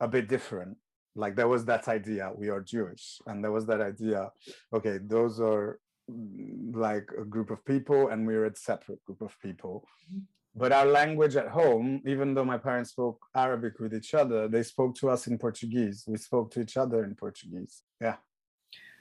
a 0.00 0.08
bit 0.08 0.28
different. 0.28 0.76
Like 1.14 1.34
there 1.34 1.48
was 1.48 1.64
that 1.64 1.88
idea, 1.88 2.30
we 2.34 2.48
are 2.48 2.60
Jewish, 2.60 3.18
and 3.26 3.42
there 3.42 3.50
was 3.50 3.66
that 3.66 3.80
idea, 3.80 4.30
okay, 4.72 4.98
those 5.02 5.40
are 5.40 5.80
mm, 6.10 6.74
like 6.74 7.08
a 7.18 7.24
group 7.24 7.50
of 7.50 7.64
people, 7.64 8.08
and 8.08 8.26
we're 8.26 8.46
a 8.46 8.54
separate 8.54 9.04
group 9.04 9.20
of 9.22 9.36
people. 9.40 9.84
Mm-hmm. 10.12 10.20
But 10.54 10.72
our 10.72 10.86
language 10.86 11.36
at 11.36 11.48
home, 11.48 12.02
even 12.04 12.34
though 12.34 12.44
my 12.44 12.58
parents 12.58 12.90
spoke 12.90 13.20
Arabic 13.34 13.78
with 13.78 13.94
each 13.94 14.14
other, 14.14 14.48
they 14.48 14.62
spoke 14.62 14.96
to 14.96 15.08
us 15.08 15.26
in 15.26 15.38
Portuguese. 15.38 16.04
We 16.06 16.16
spoke 16.16 16.50
to 16.52 16.60
each 16.60 16.76
other 16.76 17.04
in 17.04 17.14
Portuguese. 17.14 17.82
Yeah. 18.00 18.16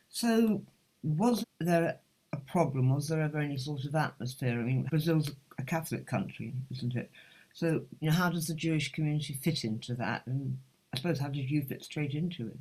So, 0.08 0.62
was 1.04 1.44
there 1.60 2.00
a 2.34 2.38
problem? 2.38 2.94
Was 2.94 3.08
there 3.08 3.22
ever 3.22 3.40
any 3.40 3.58
sort 3.58 3.86
of 3.86 3.96
atmosphere? 3.96 4.60
I 4.60 4.64
mean, 4.64 4.84
Brazil's 4.84 5.32
a 5.58 5.64
Catholic 5.64 6.06
country, 6.06 6.54
isn't 6.72 6.96
it? 6.96 7.10
So, 7.54 7.82
you 8.00 8.10
know, 8.10 8.16
how 8.16 8.30
does 8.30 8.48
the 8.48 8.54
Jewish 8.54 8.92
community 8.92 9.34
fit 9.34 9.64
into 9.64 9.96
that? 9.96 10.26
And 10.28 10.58
I 10.94 10.98
suppose, 10.98 11.20
how 11.20 11.30
did 11.30 11.50
you 11.50 11.64
fit 11.64 11.84
straight 11.84 12.14
into 12.14 12.48
it? 12.48 12.58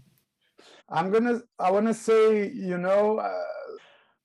I'm 0.89 1.11
gonna, 1.11 1.43
I 1.59 1.71
want 1.71 1.87
to 1.87 1.95
say, 1.95 2.51
you 2.51 2.79
know, 2.79 3.19
uh, 3.19 3.43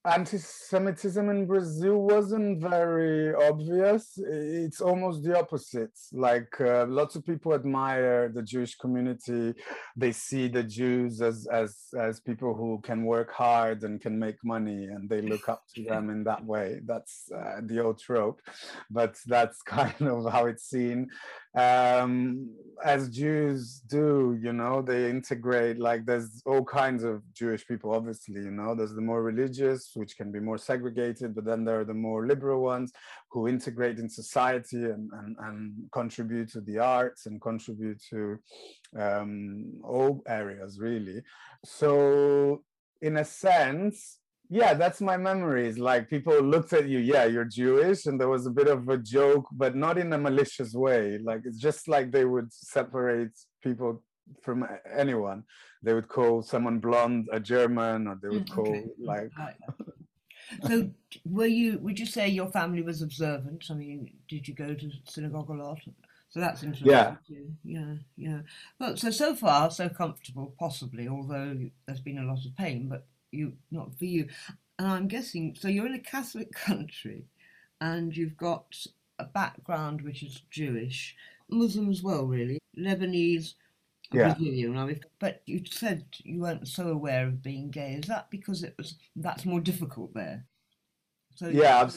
anti-Semitism 0.05 1.29
in 1.29 1.45
Brazil 1.45 2.01
wasn't 2.01 2.59
very 2.61 3.35
obvious. 3.35 4.17
It's 4.17 4.81
almost 4.81 5.23
the 5.23 5.37
opposite. 5.37 5.97
Like 6.11 6.59
uh, 6.59 6.85
lots 6.87 7.15
of 7.15 7.25
people 7.25 7.53
admire 7.53 8.31
the 8.33 8.41
Jewish 8.41 8.75
community. 8.75 9.53
They 9.95 10.11
see 10.11 10.47
the 10.47 10.63
Jews 10.63 11.21
as 11.21 11.47
as 11.51 11.77
as 11.99 12.19
people 12.19 12.55
who 12.55 12.81
can 12.83 13.05
work 13.05 13.31
hard 13.31 13.83
and 13.83 14.01
can 14.01 14.17
make 14.17 14.43
money, 14.43 14.85
and 14.85 15.07
they 15.07 15.21
look 15.21 15.47
up 15.47 15.63
to 15.75 15.83
them 15.83 16.09
in 16.09 16.23
that 16.23 16.43
way. 16.43 16.79
That's 16.85 17.29
uh, 17.35 17.61
the 17.63 17.83
old 17.83 17.99
trope, 17.99 18.41
but 18.89 19.15
that's 19.27 19.61
kind 19.65 20.01
of 20.01 20.31
how 20.31 20.47
it's 20.47 20.67
seen 20.67 21.09
um, 21.55 22.49
as 22.83 23.09
Jews 23.09 23.81
do, 23.87 24.37
you 24.41 24.53
know, 24.53 24.81
they 24.81 25.09
integrate, 25.09 25.77
like, 25.77 26.05
there's 26.05 26.41
all 26.45 26.63
kinds 26.63 27.03
of 27.03 27.21
Jewish 27.33 27.67
people, 27.67 27.93
obviously, 27.93 28.41
you 28.41 28.51
know, 28.51 28.73
there's 28.73 28.95
the 28.95 29.01
more 29.01 29.21
religious, 29.21 29.91
which 29.93 30.17
can 30.17 30.31
be 30.31 30.39
more 30.39 30.57
segregated, 30.57 31.35
but 31.35 31.45
then 31.45 31.63
there 31.63 31.81
are 31.81 31.85
the 31.85 31.93
more 31.93 32.25
liberal 32.25 32.61
ones 32.61 32.91
who 33.29 33.47
integrate 33.47 33.99
in 33.99 34.09
society 34.09 34.77
and, 34.77 35.11
and, 35.13 35.35
and 35.39 35.73
contribute 35.91 36.51
to 36.53 36.61
the 36.61 36.79
arts 36.79 37.25
and 37.27 37.41
contribute 37.41 38.01
to 38.09 38.39
um, 38.97 39.73
all 39.83 40.23
areas, 40.27 40.79
really. 40.79 41.21
So, 41.63 42.63
in 43.01 43.17
a 43.17 43.25
sense, 43.25 44.20
yeah 44.51 44.73
that's 44.73 44.99
my 44.99 45.15
memories. 45.15 45.79
Like 45.79 46.09
people 46.09 46.37
looked 46.41 46.73
at 46.73 46.87
you 46.87 46.99
yeah 46.99 47.25
you're 47.25 47.45
jewish 47.45 48.05
and 48.05 48.19
there 48.19 48.27
was 48.27 48.45
a 48.45 48.51
bit 48.51 48.67
of 48.67 48.87
a 48.89 48.97
joke 48.97 49.45
but 49.53 49.75
not 49.75 49.97
in 49.97 50.11
a 50.13 50.17
malicious 50.17 50.73
way. 50.73 51.17
Like 51.17 51.41
it's 51.45 51.57
just 51.57 51.87
like 51.87 52.11
they 52.11 52.25
would 52.25 52.53
separate 52.53 53.31
people 53.63 54.03
from 54.43 54.67
anyone. 54.95 55.43
They 55.81 55.93
would 55.93 56.09
call 56.09 56.43
someone 56.43 56.79
blonde 56.79 57.29
a 57.31 57.39
german 57.39 58.07
or 58.07 58.19
they 58.21 58.27
would 58.27 58.47
mm, 58.47 58.55
call 58.55 58.67
okay. 58.67 58.89
like 58.99 59.31
so 60.67 60.91
were 61.23 61.45
you 61.45 61.79
would 61.79 61.97
you 61.97 62.05
say 62.05 62.27
your 62.27 62.51
family 62.51 62.81
was 62.81 63.01
observant? 63.01 63.63
I 63.71 63.73
mean 63.73 64.11
did 64.27 64.49
you 64.49 64.53
go 64.53 64.73
to 64.73 64.91
synagogue 65.05 65.49
a 65.49 65.53
lot? 65.53 65.79
So 66.29 66.41
that's 66.41 66.63
interesting 66.63 66.91
yeah. 66.91 67.15
yeah 67.63 67.93
yeah. 68.17 68.39
Well 68.81 68.97
so 68.97 69.11
so 69.11 69.33
far 69.33 69.71
so 69.71 69.87
comfortable 69.87 70.53
possibly 70.59 71.07
although 71.07 71.57
there's 71.85 72.01
been 72.01 72.17
a 72.17 72.25
lot 72.25 72.45
of 72.45 72.55
pain 72.57 72.89
but 72.89 73.05
you, 73.31 73.53
not 73.71 73.97
for 73.97 74.05
you. 74.05 74.27
And 74.79 74.87
I'm 74.87 75.07
guessing, 75.07 75.55
so 75.59 75.67
you're 75.67 75.85
in 75.85 75.95
a 75.95 75.99
Catholic 75.99 76.51
country 76.53 77.25
and 77.79 78.15
you've 78.15 78.37
got 78.37 78.75
a 79.19 79.25
background 79.25 80.01
which 80.01 80.23
is 80.23 80.43
Jewish, 80.49 81.15
Muslim 81.49 81.89
as 81.89 82.01
well, 82.01 82.25
really, 82.25 82.59
Lebanese, 82.77 83.55
yeah. 84.11 84.33
Brazilian. 84.33 84.99
But 85.19 85.41
you 85.45 85.61
said 85.69 86.05
you 86.23 86.41
weren't 86.41 86.67
so 86.67 86.89
aware 86.89 87.27
of 87.27 87.41
being 87.41 87.69
gay. 87.69 87.99
Is 88.01 88.07
that 88.07 88.29
because 88.29 88.63
it 88.63 88.75
was 88.77 88.95
that's 89.15 89.45
more 89.45 89.61
difficult 89.61 90.13
there? 90.13 90.45
So 91.35 91.47
yeah, 91.47 91.87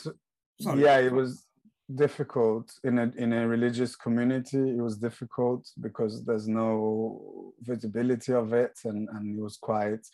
sorry. 0.61 0.83
yeah, 0.83 0.99
it 0.99 1.13
was 1.13 1.47
difficult 1.95 2.73
in 2.85 2.99
a 2.99 3.13
in 3.17 3.33
a 3.33 3.47
religious 3.47 3.97
community. 3.97 4.59
It 4.59 4.83
was 4.83 4.97
difficult 4.97 5.69
because 5.81 6.25
there's 6.25 6.49
no 6.49 7.53
visibility 7.61 8.33
of 8.33 8.53
it, 8.53 8.79
and 8.85 9.09
and 9.11 9.39
it 9.39 9.43
was 9.43 9.57
quite 9.57 10.07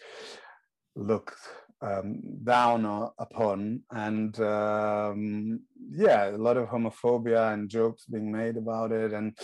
looked 0.96 1.38
um, 1.82 2.20
down 2.44 2.84
upon 3.18 3.82
and 3.90 4.38
um, 4.40 5.60
yeah 5.90 6.30
a 6.30 6.36
lot 6.36 6.56
of 6.56 6.68
homophobia 6.68 7.54
and 7.54 7.70
jokes 7.70 8.04
being 8.06 8.30
made 8.30 8.56
about 8.56 8.92
it. 8.92 9.12
And 9.12 9.36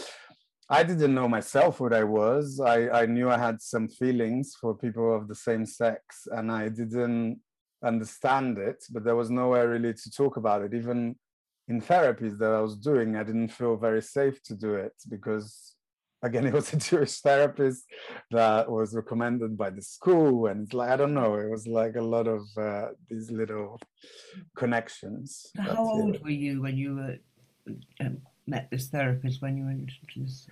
i 0.69 0.83
didn't 0.83 1.15
know 1.15 1.29
myself 1.29 1.81
what 1.81 1.95
i 1.95 2.05
was. 2.05 2.61
I, 2.61 2.89
I 2.91 3.07
knew 3.07 3.31
i 3.31 3.39
had 3.39 3.63
some 3.63 3.89
feelings 3.89 4.55
for 4.61 4.75
people 4.75 5.15
of 5.15 5.29
the 5.29 5.35
same 5.35 5.65
sex 5.65 6.27
and 6.31 6.51
i 6.51 6.69
didn't 6.69 7.41
understand 7.85 8.59
it 8.59 8.85
but 8.91 9.05
there 9.05 9.17
was 9.17 9.31
nowhere 9.31 9.69
really 9.69 9.95
to 9.95 10.11
talk 10.11 10.37
about 10.37 10.63
it. 10.63 10.75
Even 10.75 11.15
in 11.69 11.81
therapies 11.81 12.39
that 12.39 12.53
i 12.53 12.61
was 12.61 12.77
doing 12.77 13.17
i 13.17 13.23
didn't 13.23 13.49
feel 13.49 13.77
very 13.77 14.03
safe 14.03 14.43
to 14.43 14.55
do 14.55 14.75
it 14.75 14.93
because 15.09 15.76
again, 16.23 16.47
it 16.51 16.53
was 16.53 16.73
a 16.73 16.77
Jewish 16.77 17.21
therapist 17.21 17.85
that 18.31 18.71
was 18.71 18.95
recommended 18.95 19.57
by 19.57 19.71
the 19.71 19.83
school, 19.83 20.47
and 20.47 20.65
it's 20.65 20.75
like 20.75 20.91
I 20.91 20.97
don't 20.97 21.15
know, 21.15 21.35
it 21.35 21.51
was 21.51 21.67
like 21.67 21.97
a 21.97 22.03
lot 22.03 22.27
of 22.27 22.43
uh, 22.57 22.89
these 23.09 23.31
little 23.31 23.81
connections. 24.57 25.47
How 25.59 25.77
old 25.77 26.23
were 26.23 26.31
you 26.31 26.63
when 26.63 26.77
you 26.77 26.97
were, 26.97 27.17
um, 28.01 28.19
met 28.47 28.69
this 28.71 28.89
therapist? 28.89 29.43
When 29.43 29.57
you 29.57 29.87
to 30.15 30.21
this? 30.21 30.47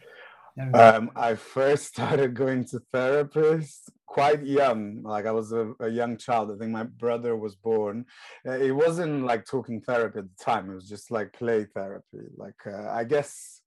Um, 0.73 1.11
I 1.17 1.35
first 1.35 1.87
started 1.95 2.35
going 2.35 2.65
to 2.67 2.81
therapists 2.93 3.89
quite 4.07 4.45
young, 4.47 5.03
like 5.03 5.27
I 5.27 5.33
was 5.33 5.53
a, 5.53 5.73
a, 5.81 5.89
young 5.89 6.17
child. 6.17 6.53
I 6.53 6.57
think 6.57 6.71
my 6.71 6.85
brother 6.85 7.35
was 7.35 7.57
born. 7.57 8.05
Uh, 8.47 8.53
it 8.53 8.71
wasn't 8.71 9.25
like 9.25 9.45
talking 9.45 9.81
therapy 9.81 10.21
at 10.21 10.27
the 10.27 10.45
time. 10.45 10.71
It 10.71 10.75
was 10.75 10.89
just 10.89 11.11
like 11.11 11.33
play 11.33 11.67
therapy. 11.75 12.29
Like 12.37 12.61
uh, 12.65 12.89
I 12.91 13.03
guess 13.03 13.63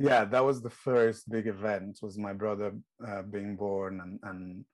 yeah 0.00 0.24
that 0.24 0.44
was 0.44 0.62
the 0.62 0.70
first 0.70 1.28
big 1.30 1.46
event 1.46 1.98
was 2.02 2.18
my 2.18 2.32
brother 2.32 2.72
uh, 3.06 3.22
being 3.22 3.54
born 3.54 4.00
and 4.00 4.18
and 4.22 4.64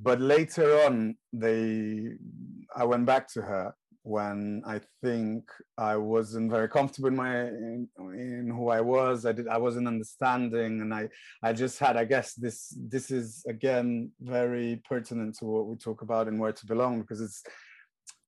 but 0.00 0.20
later 0.20 0.80
on 0.82 1.16
they 1.32 2.10
i 2.76 2.84
went 2.84 3.06
back 3.06 3.26
to 3.26 3.40
her 3.40 3.74
when 4.02 4.62
i 4.66 4.80
think 5.02 5.44
i 5.78 5.96
wasn't 5.96 6.50
very 6.50 6.68
comfortable 6.68 7.08
in 7.08 7.16
my 7.16 7.40
in, 7.40 7.88
in 7.98 8.52
who 8.54 8.68
i 8.68 8.80
was. 8.80 9.26
I 9.26 9.32
did 9.32 9.48
i 9.48 9.56
wasn't 9.56 9.88
understanding 9.88 10.80
and 10.82 10.94
i 10.94 11.08
i 11.42 11.52
just 11.52 11.78
had 11.78 11.96
i 11.96 12.04
guess 12.04 12.34
this 12.34 12.74
this 12.88 13.10
is 13.10 13.44
again 13.48 14.12
very 14.20 14.80
pertinent 14.88 15.36
to 15.38 15.46
what 15.46 15.66
we 15.66 15.76
talk 15.76 16.02
about 16.02 16.28
and 16.28 16.38
where 16.38 16.52
to 16.52 16.66
belong 16.66 17.00
because 17.00 17.20
it's 17.20 17.42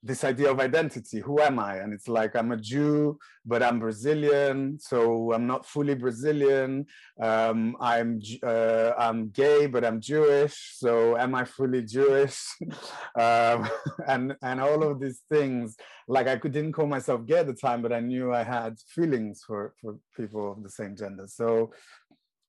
this 0.02 0.24
idea 0.24 0.50
of 0.50 0.60
identity 0.60 1.20
who 1.20 1.40
am 1.40 1.58
i? 1.58 1.76
And 1.76 1.92
it's 1.92 2.08
like 2.08 2.34
i'm 2.34 2.52
a 2.52 2.56
jew 2.56 3.18
but 3.44 3.62
i'm 3.62 3.78
brazilian 3.78 4.78
so 4.80 5.32
i'm 5.32 5.46
not 5.46 5.66
fully 5.66 5.94
brazilian. 5.94 6.86
Um, 7.20 7.76
i'm 7.80 8.20
uh, 8.42 8.92
i'm 8.98 9.28
gay 9.30 9.66
but 9.66 9.84
i'm 9.84 10.00
jewish 10.00 10.72
so 10.76 11.16
am 11.16 11.34
i 11.34 11.44
fully 11.44 11.82
jewish? 11.82 12.40
Um, 13.18 13.68
and 14.06 14.36
and 14.42 14.60
all 14.60 14.82
of 14.82 15.00
these 15.00 15.22
things. 15.30 15.76
Like 16.08 16.28
i 16.28 16.36
could, 16.36 16.52
didn't 16.52 16.72
call 16.72 16.86
myself 16.86 17.26
gay 17.26 17.38
at 17.38 17.46
the 17.46 17.54
time 17.54 17.82
but 17.82 17.92
i 17.92 18.00
knew 18.00 18.32
i 18.32 18.42
had 18.42 18.78
feelings 18.94 19.42
for 19.46 19.74
for 19.80 19.98
people 20.16 20.52
of 20.52 20.62
the 20.62 20.70
same 20.70 20.96
gender. 20.96 21.26
So 21.26 21.72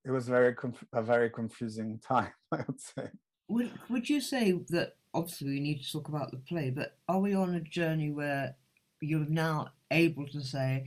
it 0.05 0.12
was 0.12 0.27
very 0.27 0.55
a 0.93 1.01
very 1.01 1.29
confusing 1.29 2.00
time 2.08 2.31
i 2.51 2.58
would 2.67 2.81
say 2.81 3.08
would, 3.51 3.72
would 3.89 4.10
you 4.10 4.22
say 4.22 4.53
that 4.70 4.96
obviously 5.13 5.50
we 5.50 5.60
need 5.60 5.84
to 5.84 5.91
talk 5.91 6.08
about 6.08 6.31
the 6.31 6.38
play, 6.38 6.70
but 6.70 6.98
are 7.08 7.20
we 7.20 7.34
on 7.34 7.55
a 7.55 7.60
journey 7.60 8.10
where 8.12 8.55
you're 9.01 9.25
now 9.27 9.67
able 9.91 10.25
to 10.27 10.41
say, 10.41 10.86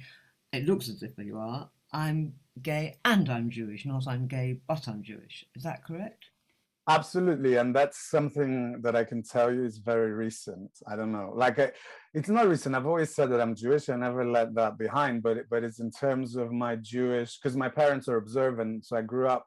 it 0.53 0.67
looks 0.67 0.89
as 0.89 1.03
if 1.03 1.13
you 1.19 1.37
are, 1.37 1.69
I'm 1.93 2.33
gay 2.63 2.97
and 3.05 3.29
I'm 3.29 3.51
Jewish, 3.51 3.85
not 3.85 4.09
I'm 4.09 4.27
gay 4.27 4.61
but 4.67 4.89
I'm 4.89 5.03
Jewish. 5.03 5.45
Is 5.55 5.63
that 5.65 5.85
correct? 5.85 6.25
Absolutely, 6.89 7.57
and 7.57 7.75
that's 7.75 8.11
something 8.11 8.81
that 8.83 8.95
I 8.95 9.05
can 9.05 9.23
tell 9.23 9.53
you 9.53 9.65
is 9.65 9.79
very 9.79 10.13
recent. 10.13 10.71
I 10.87 10.97
don't 10.97 11.13
know, 11.13 11.33
like 11.35 11.59
I, 11.59 11.73
it's 12.13 12.29
not 12.29 12.47
recent. 12.47 12.75
I've 12.75 12.87
always 12.87 13.15
said 13.15 13.31
that 13.31 13.41
I'm 13.41 13.55
Jewish. 13.55 13.89
I 13.89 13.97
never 13.97 14.25
let 14.25 14.55
that 14.55 14.77
behind, 14.79 15.23
but 15.23 15.39
but 15.49 15.65
it's 15.65 15.81
in 15.81 15.91
terms 15.91 16.37
of 16.37 16.53
my 16.53 16.77
Jewish 16.77 17.39
because 17.39 17.57
my 17.57 17.71
parents 17.71 18.07
are 18.07 18.19
observant, 18.19 18.85
so 18.85 18.97
I 18.97 19.03
grew 19.03 19.29
up 19.29 19.47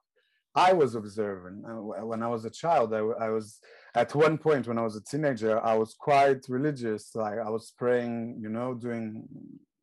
I 0.58 0.74
was 0.74 0.96
observant. 0.96 1.64
Uh, 1.66 2.06
when 2.12 2.24
I 2.24 2.28
was 2.28 2.44
a 2.44 2.50
child, 2.50 2.92
I, 2.92 3.02
I, 3.26 3.30
was 3.30 3.60
at 3.94 4.16
one 4.16 4.40
point 4.40 4.68
when 4.68 4.80
I 4.80 4.82
was 4.82 4.96
a 4.96 5.04
teenager, 5.04 5.64
I 5.64 5.76
was 5.76 5.94
quite 5.94 6.50
religious. 6.50 7.14
Like 7.14 7.38
I 7.38 7.50
was 7.50 7.74
praying, 7.78 8.40
you 8.42 8.50
know, 8.50 8.74
doing 8.74 9.28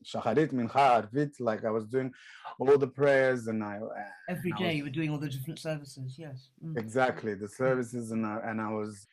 shacharit, 0.04 0.52
mincha, 0.52 0.84
arvit. 0.96 1.34
Like 1.38 1.64
I 1.64 1.70
was 1.70 1.86
doing 1.86 2.12
all 2.58 2.76
the 2.76 2.88
prayers, 2.88 3.46
and 3.46 3.62
I 3.62 3.78
every 4.28 4.50
day 4.52 4.66
was, 4.66 4.76
you 4.76 4.84
were 4.84 4.90
doing 4.98 5.10
all 5.10 5.18
the 5.18 5.28
different 5.28 5.60
services. 5.60 6.16
Yes, 6.18 6.50
mm. 6.64 6.76
exactly 6.76 7.34
the 7.34 7.48
services, 7.48 8.10
and 8.10 8.26
I, 8.26 8.40
and 8.44 8.60
I 8.60 8.70
was 8.72 9.06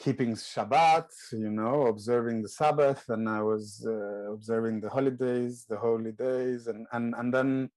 keeping 0.00 0.34
Shabbat, 0.34 1.08
you 1.30 1.50
know, 1.50 1.86
observing 1.86 2.42
the 2.42 2.48
Sabbath, 2.48 3.08
and 3.08 3.28
I 3.28 3.40
was 3.40 3.86
uh, 3.86 4.32
observing 4.32 4.80
the 4.80 4.90
holidays, 4.90 5.64
the 5.68 5.76
holy 5.76 6.12
days, 6.12 6.66
and 6.66 6.88
and 6.92 7.14
and 7.14 7.32
then 7.32 7.70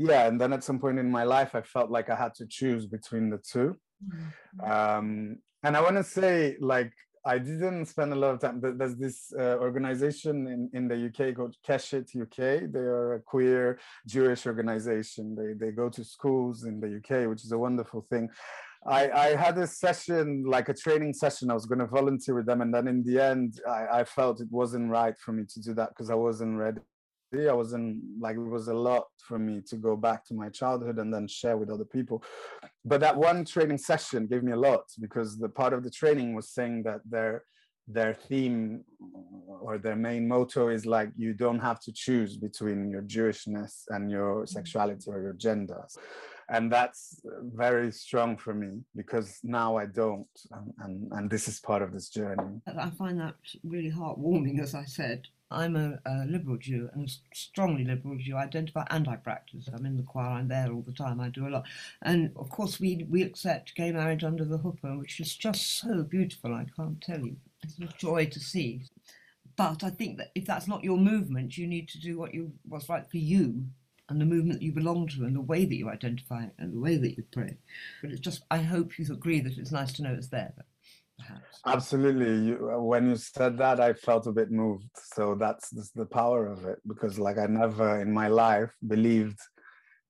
yeah 0.00 0.26
and 0.26 0.40
then 0.40 0.52
at 0.52 0.64
some 0.64 0.78
point 0.78 0.98
in 0.98 1.10
my 1.10 1.24
life 1.24 1.54
i 1.54 1.60
felt 1.60 1.90
like 1.90 2.08
i 2.08 2.16
had 2.16 2.34
to 2.34 2.46
choose 2.46 2.86
between 2.86 3.28
the 3.28 3.38
2 3.38 3.76
mm-hmm. 4.04 4.72
um, 4.72 5.36
and 5.62 5.76
i 5.76 5.80
want 5.80 5.96
to 5.96 6.04
say 6.04 6.56
like 6.60 6.92
i 7.26 7.36
didn't 7.36 7.84
spend 7.84 8.12
a 8.12 8.16
lot 8.16 8.32
of 8.32 8.40
time 8.40 8.60
there's 8.78 8.96
this 8.96 9.30
uh, 9.38 9.56
organization 9.66 10.46
in, 10.46 10.70
in 10.72 10.88
the 10.88 10.98
uk 11.08 11.36
called 11.36 11.54
keshet 11.66 12.08
uk 12.24 12.38
they 12.72 12.86
are 12.96 13.14
a 13.14 13.20
queer 13.20 13.78
jewish 14.06 14.46
organization. 14.46 15.36
They, 15.36 15.52
they 15.52 15.72
go 15.72 15.90
to 15.90 16.02
schools 16.02 16.64
in 16.64 16.80
the 16.80 16.90
uk 16.98 17.28
which 17.28 17.44
is 17.44 17.52
a 17.52 17.58
wonderful 17.58 18.06
thing. 18.10 18.30
I, 18.86 19.10
I 19.10 19.26
had 19.36 19.58
a 19.58 19.66
session, 19.66 20.44
like 20.46 20.70
a 20.70 20.74
training 20.74 21.12
session. 21.12 21.50
I 21.50 21.54
was 21.54 21.66
going 21.66 21.80
to 21.80 21.86
volunteer 21.86 22.34
with 22.34 22.46
them, 22.46 22.62
and 22.62 22.72
then 22.72 22.88
in 22.88 23.02
the 23.02 23.22
end, 23.22 23.60
I, 23.68 24.00
I 24.00 24.04
felt 24.04 24.40
it 24.40 24.48
wasn't 24.50 24.88
right 24.88 25.14
for 25.18 25.32
me 25.32 25.44
to 25.52 25.60
do 25.60 25.74
that 25.74 25.90
because 25.90 26.08
I 26.08 26.14
wasn't 26.14 26.56
ready 26.56 26.80
I 27.32 27.52
wasn't 27.52 28.02
like 28.18 28.36
it 28.36 28.40
was 28.40 28.68
a 28.68 28.74
lot 28.74 29.06
for 29.18 29.38
me 29.38 29.62
to 29.68 29.76
go 29.76 29.96
back 29.96 30.24
to 30.26 30.34
my 30.34 30.48
childhood 30.48 30.98
and 30.98 31.12
then 31.12 31.28
share 31.28 31.56
with 31.56 31.70
other 31.70 31.84
people. 31.84 32.22
But 32.84 33.00
that 33.00 33.16
one 33.16 33.44
training 33.44 33.78
session 33.78 34.26
gave 34.26 34.42
me 34.42 34.52
a 34.52 34.56
lot 34.56 34.84
because 35.00 35.38
the 35.38 35.48
part 35.48 35.72
of 35.72 35.84
the 35.84 35.90
training 35.90 36.34
was 36.34 36.50
saying 36.50 36.82
that 36.84 37.00
their 37.08 37.44
their 37.92 38.14
theme 38.14 38.84
or 39.60 39.78
their 39.78 39.96
main 39.96 40.28
motto 40.28 40.68
is 40.68 40.86
like 40.86 41.10
you 41.16 41.32
don't 41.32 41.58
have 41.58 41.80
to 41.80 41.92
choose 41.92 42.36
between 42.36 42.88
your 42.88 43.02
Jewishness 43.02 43.84
and 43.88 44.10
your 44.10 44.42
mm. 44.42 44.48
sexuality 44.48 45.10
or 45.10 45.20
your 45.20 45.32
gender. 45.32 45.84
And 46.48 46.70
that's 46.70 47.20
very 47.54 47.92
strong 47.92 48.36
for 48.36 48.52
me 48.52 48.80
because 48.96 49.38
now 49.44 49.76
I 49.76 49.86
don't. 49.86 50.26
And, 50.50 50.72
and, 50.80 51.12
and 51.12 51.30
this 51.30 51.46
is 51.46 51.60
part 51.60 51.80
of 51.80 51.92
this 51.92 52.08
journey. 52.08 52.60
I 52.66 52.90
find 52.90 53.20
that 53.20 53.36
really 53.62 53.90
heartwarming, 53.90 54.60
as 54.60 54.74
I 54.74 54.84
said. 54.84 55.26
I'm 55.50 55.74
a, 55.76 55.98
a, 56.06 56.24
liberal 56.26 56.56
Jew 56.58 56.88
and 56.92 57.08
a 57.08 57.12
strongly 57.34 57.84
liberal 57.84 58.16
Jew. 58.18 58.36
I 58.36 58.44
identify 58.44 58.86
and 58.90 59.08
I 59.08 59.16
practice. 59.16 59.68
I'm 59.72 59.84
in 59.84 59.96
the 59.96 60.02
choir. 60.02 60.30
I'm 60.30 60.48
there 60.48 60.72
all 60.72 60.82
the 60.82 60.92
time. 60.92 61.20
I 61.20 61.28
do 61.28 61.46
a 61.46 61.50
lot, 61.50 61.66
and 62.02 62.32
of 62.36 62.50
course 62.50 62.78
we 62.78 63.06
we 63.08 63.22
accept 63.22 63.74
gay 63.74 63.90
marriage 63.90 64.24
under 64.24 64.44
the 64.44 64.58
huppah, 64.58 64.98
which 64.98 65.18
is 65.20 65.34
just 65.34 65.78
so 65.78 66.02
beautiful. 66.02 66.54
I 66.54 66.66
can't 66.76 67.00
tell 67.00 67.20
you. 67.20 67.36
It's 67.62 67.78
a 67.78 67.98
joy 67.98 68.26
to 68.26 68.40
see. 68.40 68.82
But 69.56 69.84
I 69.84 69.90
think 69.90 70.18
that 70.18 70.30
if 70.34 70.46
that's 70.46 70.68
not 70.68 70.84
your 70.84 70.96
movement, 70.96 71.58
you 71.58 71.66
need 71.66 71.88
to 71.90 72.00
do 72.00 72.16
what 72.16 72.32
you 72.32 72.52
what's 72.68 72.88
right 72.88 73.08
for 73.10 73.18
you 73.18 73.64
and 74.08 74.20
the 74.20 74.26
movement 74.26 74.60
that 74.60 74.64
you 74.64 74.72
belong 74.72 75.08
to 75.08 75.24
and 75.24 75.36
the 75.36 75.40
way 75.40 75.64
that 75.64 75.76
you 75.76 75.88
identify 75.88 76.46
and 76.58 76.74
the 76.74 76.80
way 76.80 76.96
that 76.96 77.16
you 77.16 77.24
pray. 77.32 77.56
But 78.02 78.10
it's 78.10 78.20
just 78.20 78.42
I 78.50 78.58
hope 78.58 78.98
you 78.98 79.06
agree 79.12 79.40
that 79.40 79.58
it's 79.58 79.72
nice 79.72 79.92
to 79.94 80.02
know 80.02 80.14
it's 80.14 80.28
there 80.28 80.52
perhaps. 81.26 81.60
Absolutely. 81.66 82.46
You, 82.48 82.72
uh, 82.74 82.80
when 82.80 83.10
you 83.10 83.16
said 83.16 83.58
that, 83.58 83.80
I 83.80 83.92
felt 83.92 84.26
a 84.26 84.32
bit 84.32 84.50
moved. 84.50 84.88
So 85.14 85.34
that's, 85.34 85.70
that's 85.70 85.90
the 85.90 86.06
power 86.06 86.46
of 86.46 86.64
it 86.64 86.78
because, 86.86 87.18
like, 87.18 87.38
I 87.38 87.46
never 87.46 88.00
in 88.00 88.12
my 88.12 88.28
life 88.28 88.70
believed 88.86 89.38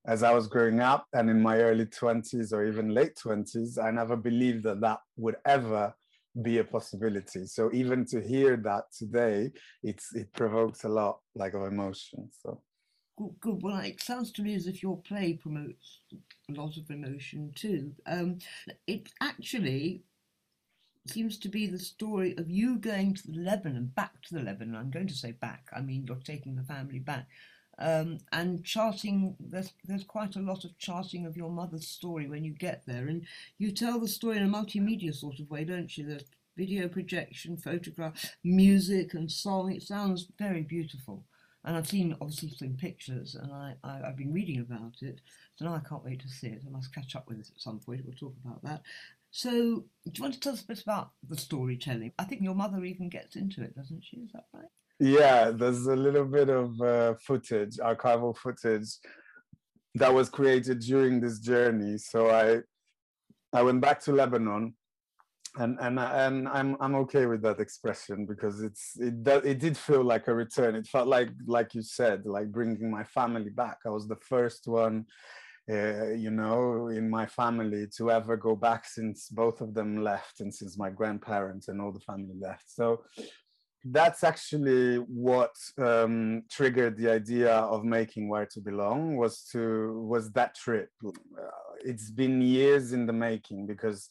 as 0.07 0.23
I 0.23 0.33
was 0.33 0.47
growing 0.47 0.79
up 0.79 1.05
and 1.13 1.29
in 1.29 1.41
my 1.41 1.57
early 1.57 1.85
20s 1.85 2.53
or 2.53 2.65
even 2.65 2.93
late 2.93 3.15
20s, 3.15 3.77
I 3.77 3.91
never 3.91 4.15
believed 4.15 4.63
that 4.63 4.81
that 4.81 4.99
would 5.17 5.35
ever 5.45 5.93
be 6.41 6.57
a 6.57 6.63
possibility. 6.63 7.45
So 7.45 7.69
even 7.73 8.05
to 8.07 8.21
hear 8.21 8.57
that 8.57 8.85
today, 8.97 9.51
it's 9.83 10.15
it 10.15 10.31
provokes 10.33 10.85
a 10.85 10.89
lot 10.89 11.19
like 11.35 11.53
of 11.53 11.63
emotion. 11.63 12.29
So 12.41 12.61
good, 13.17 13.35
good. 13.39 13.61
Well, 13.61 13.79
it 13.79 14.01
sounds 14.01 14.31
to 14.33 14.41
me 14.41 14.55
as 14.55 14.65
if 14.65 14.81
your 14.81 14.97
play 14.97 15.33
promotes 15.33 16.01
a 16.49 16.53
lot 16.53 16.77
of 16.77 16.89
emotion 16.89 17.51
too. 17.53 17.91
Um, 18.07 18.39
it 18.87 19.09
actually 19.21 20.03
seems 21.07 21.37
to 21.39 21.49
be 21.49 21.67
the 21.67 21.79
story 21.79 22.35
of 22.37 22.49
you 22.49 22.77
going 22.77 23.15
to 23.15 23.27
the 23.27 23.39
Lebanon, 23.39 23.91
back 23.95 24.21
to 24.23 24.35
the 24.35 24.41
Lebanon. 24.41 24.75
I'm 24.75 24.91
going 24.91 25.07
to 25.07 25.13
say 25.13 25.31
back. 25.31 25.67
I 25.75 25.81
mean, 25.81 26.05
you're 26.07 26.17
taking 26.17 26.55
the 26.55 26.63
family 26.63 26.99
back. 26.99 27.27
Um, 27.79 28.19
and 28.31 28.63
charting, 28.63 29.35
there's, 29.39 29.73
there's 29.85 30.03
quite 30.03 30.35
a 30.35 30.41
lot 30.41 30.65
of 30.65 30.77
charting 30.77 31.25
of 31.25 31.35
your 31.35 31.49
mother's 31.49 31.87
story 31.87 32.29
when 32.29 32.43
you 32.43 32.51
get 32.51 32.83
there. 32.85 33.07
And 33.07 33.25
you 33.57 33.71
tell 33.71 33.99
the 33.99 34.07
story 34.07 34.37
in 34.37 34.43
a 34.43 34.47
multimedia 34.47 35.13
sort 35.15 35.39
of 35.39 35.49
way, 35.49 35.63
don't 35.63 35.97
you? 35.97 36.05
There's 36.05 36.25
video 36.55 36.87
projection, 36.87 37.57
photograph, 37.57 38.35
music, 38.43 39.13
and 39.15 39.31
song. 39.31 39.71
It 39.71 39.81
sounds 39.81 40.27
very 40.37 40.61
beautiful. 40.61 41.23
And 41.63 41.77
I've 41.77 41.87
seen, 41.87 42.15
obviously, 42.19 42.49
some 42.49 42.75
pictures, 42.75 43.35
and 43.35 43.51
I, 43.51 43.75
I, 43.83 43.99
have 44.03 44.17
been 44.17 44.33
reading 44.33 44.59
about 44.59 44.95
it. 45.01 45.21
So 45.55 45.65
now 45.65 45.75
I 45.75 45.87
can't 45.87 46.03
wait 46.03 46.19
to 46.21 46.27
see 46.27 46.47
it. 46.47 46.63
I 46.65 46.71
must 46.71 46.93
catch 46.93 47.15
up 47.15 47.27
with 47.27 47.39
it 47.39 47.51
at 47.53 47.61
some 47.61 47.79
point. 47.79 48.01
We'll 48.03 48.15
talk 48.15 48.35
about 48.43 48.63
that. 48.63 48.81
So, 49.31 49.49
do 49.49 50.11
you 50.13 50.21
want 50.21 50.33
to 50.33 50.39
tell 50.41 50.53
us 50.53 50.61
a 50.61 50.67
bit 50.67 50.81
about 50.81 51.11
the 51.27 51.37
storytelling? 51.37 52.11
I 52.19 52.25
think 52.25 52.41
your 52.41 52.53
mother 52.53 52.83
even 52.83 53.07
gets 53.07 53.37
into 53.37 53.63
it, 53.63 53.73
doesn't 53.75 54.03
she? 54.03 54.17
Is 54.17 54.31
that 54.33 54.43
right? 54.53 54.65
Yeah, 54.99 55.51
there's 55.51 55.87
a 55.87 55.95
little 55.95 56.25
bit 56.25 56.49
of 56.49 56.79
uh, 56.81 57.15
footage, 57.25 57.77
archival 57.77 58.35
footage, 58.35 58.89
that 59.95 60.13
was 60.13 60.29
created 60.29 60.81
during 60.81 61.21
this 61.21 61.39
journey. 61.39 61.97
So 61.97 62.29
I, 62.29 62.59
I 63.57 63.63
went 63.63 63.79
back 63.79 64.01
to 64.01 64.11
Lebanon, 64.11 64.73
and 65.57 65.77
and 65.79 65.97
and 65.97 66.47
I'm 66.49 66.75
I'm 66.81 66.95
okay 66.95 67.25
with 67.25 67.41
that 67.43 67.61
expression 67.61 68.25
because 68.25 68.61
it's 68.61 68.99
it 68.99 69.23
does 69.23 69.45
it 69.45 69.59
did 69.59 69.77
feel 69.77 70.03
like 70.03 70.27
a 70.27 70.35
return. 70.35 70.75
It 70.75 70.87
felt 70.87 71.07
like 71.07 71.29
like 71.47 71.73
you 71.73 71.83
said, 71.83 72.25
like 72.25 72.51
bringing 72.51 72.91
my 72.91 73.05
family 73.05 73.49
back. 73.49 73.77
I 73.85 73.89
was 73.89 74.09
the 74.09 74.17
first 74.17 74.67
one 74.67 75.05
uh, 75.71 76.09
you 76.09 76.31
know, 76.31 76.87
in 76.87 77.09
my 77.09 77.25
family 77.25 77.87
to 77.97 78.11
ever 78.11 78.35
go 78.35 78.55
back 78.55 78.85
since 78.85 79.29
both 79.29 79.61
of 79.61 79.73
them 79.73 80.03
left 80.03 80.41
and 80.41 80.53
since 80.53 80.77
my 80.77 80.89
grandparents 80.89 81.69
and 81.69 81.79
all 81.79 81.91
the 81.91 81.99
family 82.01 82.35
left. 82.39 82.69
So 82.69 83.03
that's 83.85 84.23
actually 84.23 84.97
what 84.97 85.55
um, 85.77 86.43
triggered 86.51 86.97
the 86.97 87.09
idea 87.09 87.53
of 87.53 87.83
making 87.83 88.29
Where 88.29 88.45
to 88.47 88.59
Belong 88.59 89.17
was 89.17 89.43
to 89.53 89.99
was 90.13 90.31
that 90.33 90.55
trip. 90.55 90.89
It's 91.83 92.11
been 92.11 92.41
years 92.41 92.93
in 92.93 93.05
the 93.05 93.13
making 93.13 93.65
because 93.65 94.09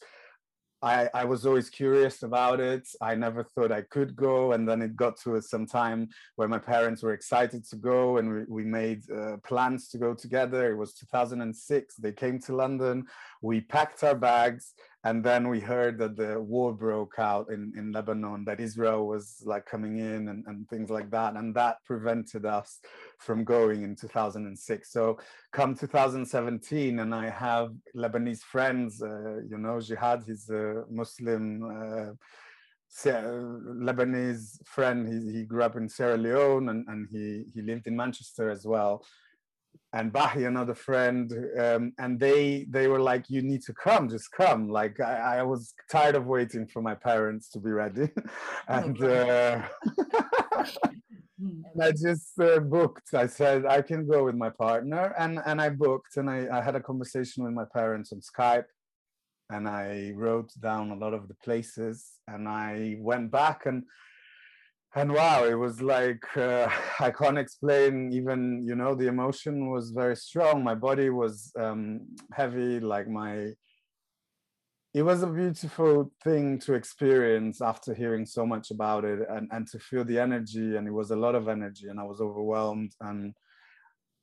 I, 0.83 1.09
I 1.13 1.25
was 1.25 1.45
always 1.45 1.69
curious 1.69 2.23
about 2.23 2.59
it. 2.59 2.87
I 3.01 3.13
never 3.13 3.43
thought 3.43 3.71
I 3.71 3.81
could 3.83 4.15
go. 4.15 4.53
And 4.53 4.67
then 4.67 4.81
it 4.81 4.95
got 4.95 5.17
to 5.21 5.39
some 5.41 5.67
time 5.67 6.09
where 6.37 6.47
my 6.47 6.57
parents 6.57 7.03
were 7.03 7.13
excited 7.13 7.67
to 7.69 7.75
go 7.75 8.17
and 8.17 8.33
we, 8.33 8.43
we 8.47 8.63
made 8.63 9.03
uh, 9.11 9.37
plans 9.43 9.89
to 9.89 9.99
go 9.99 10.13
together. 10.15 10.71
It 10.71 10.77
was 10.77 10.93
2006. 10.93 11.95
They 11.95 12.11
came 12.11 12.39
to 12.41 12.55
London. 12.55 13.05
We 13.41 13.61
packed 13.61 14.03
our 14.03 14.15
bags 14.15 14.73
and 15.03 15.23
then 15.23 15.47
we 15.47 15.59
heard 15.59 15.97
that 15.97 16.15
the 16.15 16.39
war 16.39 16.73
broke 16.73 17.15
out 17.17 17.49
in, 17.49 17.73
in 17.75 17.91
Lebanon, 17.91 18.45
that 18.45 18.59
Israel 18.59 19.07
was 19.07 19.41
like 19.43 19.65
coming 19.65 19.97
in 19.97 20.27
and, 20.27 20.45
and 20.45 20.69
things 20.69 20.91
like 20.91 21.09
that. 21.09 21.35
And 21.35 21.55
that 21.55 21.77
prevented 21.85 22.45
us 22.45 22.79
from 23.17 23.43
going 23.43 23.81
in 23.81 23.95
2006. 23.95 24.91
So 24.91 25.17
come 25.51 25.75
2017 25.75 26.99
and 26.99 27.15
I 27.15 27.29
have 27.31 27.71
Lebanese 27.95 28.41
friends, 28.41 29.01
uh, 29.01 29.41
you 29.49 29.57
know, 29.57 29.81
Jihad, 29.81 30.23
he's 30.27 30.47
a 30.51 30.83
Muslim 30.87 31.63
uh, 31.63 32.13
Lebanese 33.03 34.63
friend. 34.67 35.07
He, 35.07 35.31
he 35.33 35.45
grew 35.45 35.63
up 35.63 35.77
in 35.77 35.89
Sierra 35.89 36.17
Leone 36.17 36.69
and, 36.69 36.87
and 36.87 37.07
he, 37.09 37.45
he 37.55 37.63
lived 37.63 37.87
in 37.87 37.95
Manchester 37.95 38.51
as 38.51 38.67
well 38.67 39.03
and 39.93 40.13
Bahi, 40.13 40.45
another 40.45 40.75
friend, 40.75 41.33
um, 41.59 41.93
and 41.97 42.19
they 42.19 42.65
they 42.69 42.87
were 42.87 42.99
like, 42.99 43.29
"You 43.29 43.41
need 43.41 43.61
to 43.63 43.73
come, 43.73 44.07
just 44.07 44.31
come." 44.31 44.69
Like 44.69 44.99
I, 45.01 45.39
I 45.39 45.43
was 45.43 45.73
tired 45.89 46.15
of 46.15 46.25
waiting 46.25 46.65
for 46.67 46.81
my 46.81 46.95
parents 46.95 47.49
to 47.49 47.59
be 47.59 47.71
ready, 47.71 48.09
and, 48.69 49.01
uh, 49.03 49.61
and 51.39 51.83
I 51.83 51.91
just 51.91 52.39
uh, 52.39 52.59
booked. 52.59 53.13
I 53.13 53.27
said 53.27 53.65
I 53.65 53.81
can 53.81 54.07
go 54.07 54.23
with 54.23 54.35
my 54.35 54.49
partner, 54.49 55.13
and 55.17 55.39
and 55.45 55.61
I 55.61 55.69
booked, 55.69 56.15
and 56.15 56.29
I, 56.29 56.47
I 56.51 56.61
had 56.61 56.75
a 56.75 56.81
conversation 56.81 57.43
with 57.43 57.53
my 57.53 57.65
parents 57.65 58.13
on 58.13 58.21
Skype, 58.21 58.71
and 59.49 59.67
I 59.67 60.13
wrote 60.15 60.51
down 60.61 60.91
a 60.91 60.95
lot 60.95 61.13
of 61.13 61.27
the 61.27 61.35
places, 61.43 62.11
and 62.29 62.47
I 62.47 62.95
went 62.99 63.29
back 63.29 63.65
and 63.65 63.83
and 64.95 65.11
wow 65.13 65.45
it 65.45 65.53
was 65.53 65.81
like 65.81 66.25
uh, 66.37 66.67
i 66.99 67.09
can't 67.09 67.37
explain 67.37 68.11
even 68.11 68.65
you 68.67 68.75
know 68.75 68.93
the 68.95 69.07
emotion 69.07 69.69
was 69.69 69.91
very 69.91 70.15
strong. 70.15 70.63
My 70.63 70.75
body 70.75 71.09
was 71.09 71.51
um, 71.57 72.01
heavy 72.33 72.79
like 72.79 73.07
my 73.07 73.53
it 74.93 75.03
was 75.03 75.23
a 75.23 75.27
beautiful 75.27 76.11
thing 76.21 76.59
to 76.59 76.73
experience 76.73 77.61
after 77.61 77.93
hearing 77.93 78.25
so 78.25 78.45
much 78.45 78.71
about 78.71 79.05
it 79.05 79.19
and, 79.29 79.47
and 79.51 79.65
to 79.67 79.79
feel 79.79 80.03
the 80.03 80.19
energy 80.19 80.75
and 80.75 80.85
it 80.85 80.91
was 80.91 81.11
a 81.11 81.15
lot 81.15 81.33
of 81.33 81.47
energy 81.47 81.87
and 81.87 81.99
i 81.99 82.03
was 82.03 82.19
overwhelmed 82.19 82.91
and 82.99 83.33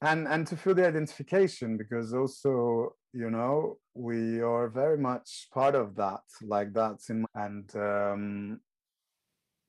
and 0.02 0.28
and 0.28 0.46
to 0.46 0.56
feel 0.56 0.74
the 0.74 0.86
identification 0.86 1.78
because 1.78 2.12
also 2.12 2.94
you 3.12 3.30
know 3.30 3.78
we 3.94 4.40
are 4.40 4.68
very 4.68 4.98
much 4.98 5.48
part 5.52 5.74
of 5.74 5.96
that 5.96 6.20
like 6.42 6.72
that's 6.74 7.08
in 7.08 7.24
and 7.34 7.74
um 7.76 8.60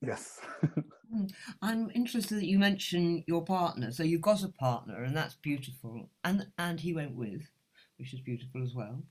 yes 0.01 0.39
Hmm. 1.11 1.25
I'm 1.63 1.89
interested 1.95 2.37
that 2.37 2.45
you 2.45 2.59
mention 2.59 3.23
your 3.27 3.43
partner. 3.43 3.91
So 3.91 4.03
you've 4.03 4.21
got 4.21 4.43
a 4.43 4.49
partner, 4.49 5.03
and 5.03 5.17
that's 5.17 5.33
beautiful. 5.33 6.07
And 6.23 6.45
and 6.59 6.79
he 6.79 6.93
went 6.93 7.15
with, 7.15 7.41
which 7.97 8.13
is 8.13 8.21
beautiful 8.21 8.61
as 8.61 8.75
well. 8.75 9.01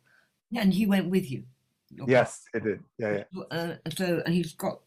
And 0.56 0.72
he 0.72 0.86
went 0.86 1.10
with 1.10 1.28
you. 1.28 1.42
your 1.90 2.06
yes 2.08 2.44
it 2.54 2.62
did 2.62 2.80
yeah 2.98 3.12
yeah 3.16 3.24
partner. 3.34 3.80
Uh, 3.84 3.90
so 3.90 4.22
and 4.24 4.32
he's 4.34 4.52
got 4.54 4.78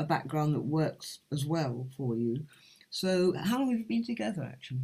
a 0.00 0.04
background 0.04 0.54
that 0.56 0.62
works 0.62 1.20
as 1.32 1.46
well 1.46 1.86
for 1.96 2.16
you. 2.16 2.44
So 2.90 3.32
how 3.36 3.58
long 3.58 3.70
have 3.70 3.78
you 3.78 3.86
been 3.86 4.04
together, 4.04 4.42
actually? 4.42 4.80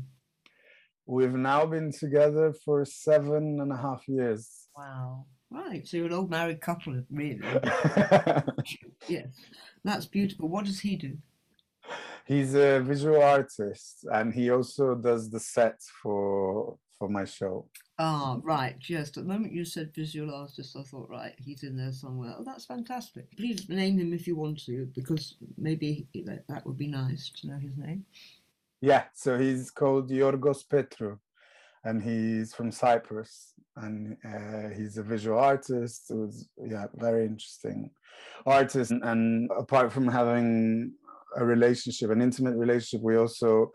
we've 1.07 1.35
now 1.35 1.67
been 1.67 1.91
together 1.91 2.55
for 2.65 2.85
seven 2.85 3.59
and 3.61 3.73
a 3.73 3.77
half 3.77 4.07
years 4.07 4.69
Wow. 4.77 5.27
Right. 5.53 5.87
So 5.87 5.97
you're 5.99 6.07
an 6.07 6.13
old 6.13 6.31
married 6.31 6.61
couple, 6.61 7.03
really. 7.11 7.41
yes. 9.09 9.27
That's 9.85 10.07
beautiful. 10.07 10.49
What 10.49 10.65
does 10.65 10.81
he 10.81 10.97
do? 10.97 11.19
he's 12.25 12.55
a 12.55 12.79
visual 12.81 13.21
artist 13.21 14.07
and 14.13 14.33
he 14.33 14.49
also 14.49 14.95
does 14.95 15.29
the 15.29 15.41
sets 15.41 15.91
for 16.03 16.79
for 16.97 17.09
my 17.09 17.25
show 17.25 17.67
Ah, 17.99 18.39
right. 18.43 18.77
Yes. 18.89 19.09
At 19.09 19.15
the 19.15 19.23
moment 19.25 19.53
you 19.53 19.65
said 19.65 19.95
visual 19.95 20.35
artist, 20.35 20.77
I 20.77 20.83
thought, 20.83 21.09
right, 21.11 21.35
he's 21.39 21.63
in 21.63 21.77
there 21.77 21.93
somewhere. 21.93 22.35
Oh, 22.37 22.43
that's 22.45 22.65
fantastic. 22.65 23.25
Please 23.37 23.69
name 23.69 23.99
him 23.99 24.13
if 24.13 24.27
you 24.27 24.35
want 24.35 24.65
to, 24.65 24.87
because 24.95 25.37
maybe 25.57 26.07
that 26.27 26.43
that 26.49 26.65
would 26.67 26.79
be 26.79 26.89
nice 26.89 27.31
to 27.41 27.47
know 27.49 27.59
his 27.59 27.77
name. 27.77 28.05
yeah 28.81 29.05
so 29.15 29.39
he's 29.39 29.71
called 29.71 30.11
yorgos 30.11 30.63
petrou 30.73 31.19
and 31.85 32.03
he's 32.03 32.55
from 32.55 32.71
cyprus 32.71 33.55
and 33.77 34.17
uh, 34.25 34.69
he's 34.77 34.99
a 34.99 35.03
visual 35.03 35.39
artist 35.39 36.11
it 36.11 36.17
was 36.17 36.49
yeah 36.65 36.87
very 36.97 37.25
interesting 37.25 37.91
artist 38.47 38.91
and, 38.91 39.51
apart 39.57 39.93
from 39.93 40.07
having 40.07 40.93
a 41.37 41.45
relationship 41.45 42.11
an 42.11 42.23
intimate 42.23 42.57
relationship 42.57 43.03
we 43.03 43.17
also 43.17 43.71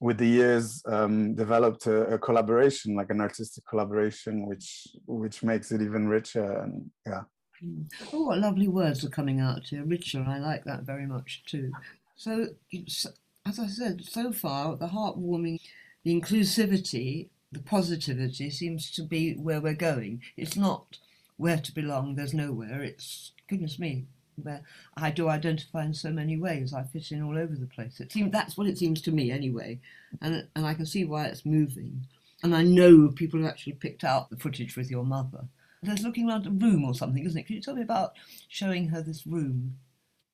with 0.00 0.18
the 0.18 0.26
years 0.26 0.82
um, 0.86 1.34
developed 1.34 1.86
a, 1.86 2.02
a 2.14 2.18
collaboration 2.18 2.94
like 2.94 3.10
an 3.10 3.20
artistic 3.20 3.64
collaboration 3.66 4.46
which 4.46 4.88
which 5.06 5.42
makes 5.42 5.72
it 5.72 5.80
even 5.80 6.08
richer 6.08 6.62
and 6.62 6.90
yeah 7.06 7.22
Mm. 7.62 7.86
Oh, 8.12 8.24
what 8.24 8.38
lovely 8.38 8.68
words 8.68 9.04
are 9.04 9.10
coming 9.10 9.40
out 9.40 9.64
here. 9.64 9.84
Richard, 9.84 10.26
I 10.26 10.38
like 10.38 10.64
that 10.64 10.82
very 10.82 11.06
much 11.06 11.44
too. 11.46 11.72
So, 12.16 12.48
as 13.46 13.58
I 13.58 13.66
said, 13.66 14.04
so 14.04 14.32
far, 14.32 14.76
the 14.76 14.86
heartwarming, 14.86 15.60
the 16.04 16.20
inclusivity, 16.20 17.28
the 17.50 17.60
positivity 17.60 18.50
seems 18.50 18.90
to 18.92 19.02
be 19.02 19.34
where 19.34 19.60
we're 19.60 19.74
going. 19.74 20.22
It's 20.36 20.56
not 20.56 20.98
where 21.36 21.58
to 21.58 21.74
belong, 21.74 22.14
there's 22.14 22.34
nowhere. 22.34 22.82
It's, 22.82 23.32
goodness 23.48 23.78
me, 23.78 24.06
where 24.36 24.62
I 24.96 25.10
do 25.10 25.28
identify 25.28 25.84
in 25.84 25.94
so 25.94 26.10
many 26.10 26.36
ways. 26.36 26.74
I 26.74 26.82
fit 26.84 27.10
in 27.10 27.22
all 27.22 27.38
over 27.38 27.54
the 27.54 27.66
place. 27.66 28.00
It 28.00 28.12
seems 28.12 28.32
that's 28.32 28.56
what 28.56 28.66
it 28.66 28.78
seems 28.78 29.00
to 29.02 29.12
me 29.12 29.30
anyway. 29.30 29.80
And, 30.20 30.46
and 30.54 30.66
I 30.66 30.74
can 30.74 30.86
see 30.86 31.04
why 31.04 31.26
it's 31.26 31.46
moving. 31.46 32.06
And 32.42 32.54
I 32.54 32.62
know 32.62 33.08
people 33.08 33.40
have 33.40 33.48
actually 33.50 33.74
picked 33.74 34.04
out 34.04 34.30
the 34.30 34.36
footage 34.36 34.76
with 34.76 34.90
your 34.90 35.04
mother. 35.04 35.44
There's 35.82 36.02
looking 36.02 36.28
around 36.28 36.46
a 36.46 36.50
room 36.50 36.84
or 36.84 36.94
something, 36.94 37.24
isn't 37.24 37.38
it? 37.38 37.46
Can 37.46 37.56
you 37.56 37.62
tell 37.62 37.74
me 37.74 37.82
about 37.82 38.12
showing 38.48 38.88
her 38.88 39.02
this 39.02 39.26
room? 39.26 39.76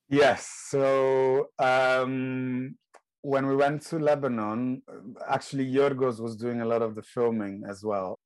Yes. 0.08 0.48
So 0.68 1.50
um, 1.58 2.76
when 3.22 3.46
we 3.46 3.56
went 3.56 3.82
to 3.86 3.98
Lebanon, 3.98 4.82
actually 5.28 5.70
Yorgos 5.70 6.20
was 6.20 6.36
doing 6.36 6.60
a 6.60 6.64
lot 6.64 6.82
of 6.82 6.94
the 6.94 7.02
filming 7.02 7.62
as 7.68 7.84
well. 7.84 8.18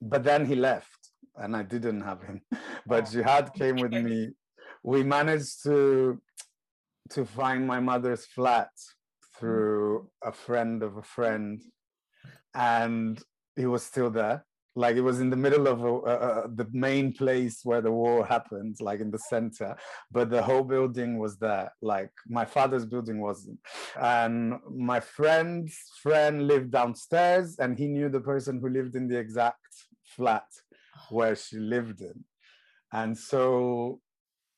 But 0.00 0.24
then 0.24 0.44
he 0.44 0.54
left, 0.54 1.10
and 1.36 1.56
I 1.56 1.62
didn't 1.62 2.02
have 2.02 2.22
him. 2.22 2.42
But 2.86 3.04
Oh, 3.08 3.10
Jihad 3.12 3.54
came 3.54 3.76
with 3.76 3.92
me. 3.92 4.32
We 4.82 5.02
managed 5.02 5.62
to 5.64 6.20
to 7.10 7.24
find 7.24 7.66
my 7.66 7.80
mother's 7.80 8.24
flat 8.26 8.70
through 9.38 10.00
mm. 10.00 10.28
a 10.28 10.32
friend 10.32 10.82
of 10.82 10.96
a 10.96 11.02
friend, 11.02 11.62
and 12.54 13.22
he 13.56 13.66
was 13.66 13.82
still 13.82 14.10
there. 14.10 14.44
Like 14.76 14.96
it 14.96 15.02
was 15.02 15.20
in 15.20 15.30
the 15.30 15.36
middle 15.36 15.68
of 15.68 15.84
a, 15.84 15.94
uh, 15.94 16.46
the 16.54 16.66
main 16.72 17.12
place 17.12 17.60
where 17.64 17.80
the 17.80 17.92
war 17.92 18.26
happened, 18.26 18.76
like 18.80 19.00
in 19.00 19.10
the 19.10 19.18
center 19.18 19.76
but 20.10 20.30
the 20.30 20.42
whole 20.42 20.64
building 20.64 21.18
was 21.18 21.36
there. 21.38 21.72
Like 21.82 22.10
my 22.28 22.44
father's 22.44 22.86
building 22.86 23.20
wasn't. 23.20 23.58
And 24.00 24.54
my 24.70 25.00
friend's 25.00 25.76
friend 26.02 26.46
lived 26.46 26.70
downstairs 26.70 27.56
and 27.58 27.78
he 27.78 27.86
knew 27.86 28.08
the 28.08 28.20
person 28.20 28.60
who 28.60 28.68
lived 28.68 28.96
in 28.96 29.08
the 29.08 29.18
exact 29.18 29.60
flat 30.02 30.46
where 31.10 31.36
she 31.36 31.58
lived 31.58 32.00
in. 32.00 32.24
And 32.92 33.16
so 33.16 34.00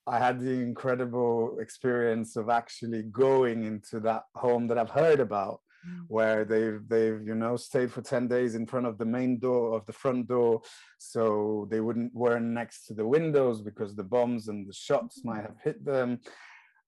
i 0.08 0.18
had 0.18 0.38
the 0.38 0.52
incredible 0.52 1.58
experience 1.60 2.36
of 2.36 2.48
actually 2.48 3.02
going 3.02 3.64
into 3.64 3.98
that 3.98 4.22
home 4.34 4.68
that 4.68 4.78
i've 4.78 4.90
heard 4.90 5.20
about 5.20 5.60
where 6.08 6.44
they've 6.44 6.80
they've 6.88 7.20
you 7.26 7.34
know 7.34 7.56
stayed 7.56 7.92
for 7.92 8.02
10 8.02 8.28
days 8.28 8.54
in 8.54 8.66
front 8.66 8.86
of 8.86 8.98
the 8.98 9.04
main 9.04 9.38
door 9.38 9.76
of 9.76 9.84
the 9.86 9.92
front 9.92 10.28
door 10.28 10.62
so 10.98 11.66
they 11.70 11.80
wouldn't 11.80 12.14
weren't 12.14 12.46
next 12.46 12.86
to 12.86 12.94
the 12.94 13.06
windows 13.06 13.60
because 13.60 13.94
the 13.94 14.04
bombs 14.04 14.48
and 14.48 14.66
the 14.68 14.72
shots 14.72 15.24
might 15.24 15.42
have 15.42 15.56
hit 15.62 15.84
them. 15.84 16.20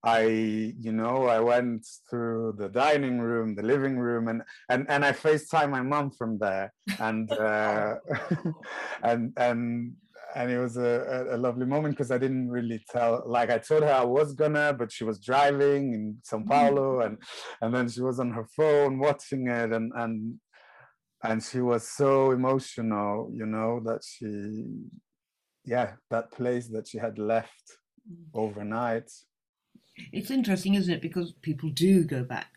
I 0.01 0.21
you 0.21 0.93
know 0.93 1.27
i 1.27 1.41
went 1.41 1.85
through 2.09 2.55
the 2.57 2.69
dining 2.69 3.19
room 3.19 3.53
the 3.53 3.63
living 3.63 3.97
room 3.99 4.29
and 4.29 4.43
and 4.69 4.89
and 4.89 5.03
i 5.03 5.11
facetime 5.11 5.71
my 5.71 5.81
mom 5.81 6.09
from 6.11 6.39
there 6.39 6.71
and 6.99 7.29
uh 7.33 7.95
and 9.03 9.33
and 9.35 9.93
and 10.35 10.51
it 10.51 10.59
was 10.59 10.77
a, 10.77 11.27
a, 11.31 11.37
lovely 11.37 11.65
moment 11.65 11.95
because 11.95 12.11
I 12.11 12.17
didn't 12.17 12.49
really 12.49 12.83
tell. 12.89 13.23
Like 13.25 13.49
I 13.49 13.57
told 13.57 13.83
her 13.83 13.91
I 13.91 14.03
was 14.03 14.33
gonna, 14.33 14.73
but 14.73 14.91
she 14.91 15.03
was 15.03 15.19
driving 15.19 15.93
in 15.93 16.17
São 16.29 16.45
Paulo, 16.45 17.01
and 17.01 17.17
and 17.61 17.73
then 17.73 17.89
she 17.89 18.01
was 18.01 18.19
on 18.19 18.31
her 18.31 18.45
phone 18.55 18.99
watching 18.99 19.47
it, 19.47 19.71
and 19.71 19.91
and 19.95 20.39
and 21.23 21.43
she 21.43 21.59
was 21.59 21.87
so 21.87 22.31
emotional, 22.31 23.31
you 23.33 23.45
know, 23.45 23.81
that 23.85 24.01
she, 24.03 24.63
yeah, 25.65 25.93
that 26.09 26.31
place 26.31 26.67
that 26.69 26.87
she 26.87 26.97
had 26.97 27.17
left 27.19 27.77
overnight. 28.33 29.11
It's 30.13 30.31
interesting, 30.31 30.75
isn't 30.75 30.93
it? 30.93 31.01
Because 31.01 31.33
people 31.41 31.69
do 31.69 32.03
go 32.03 32.23
back 32.23 32.51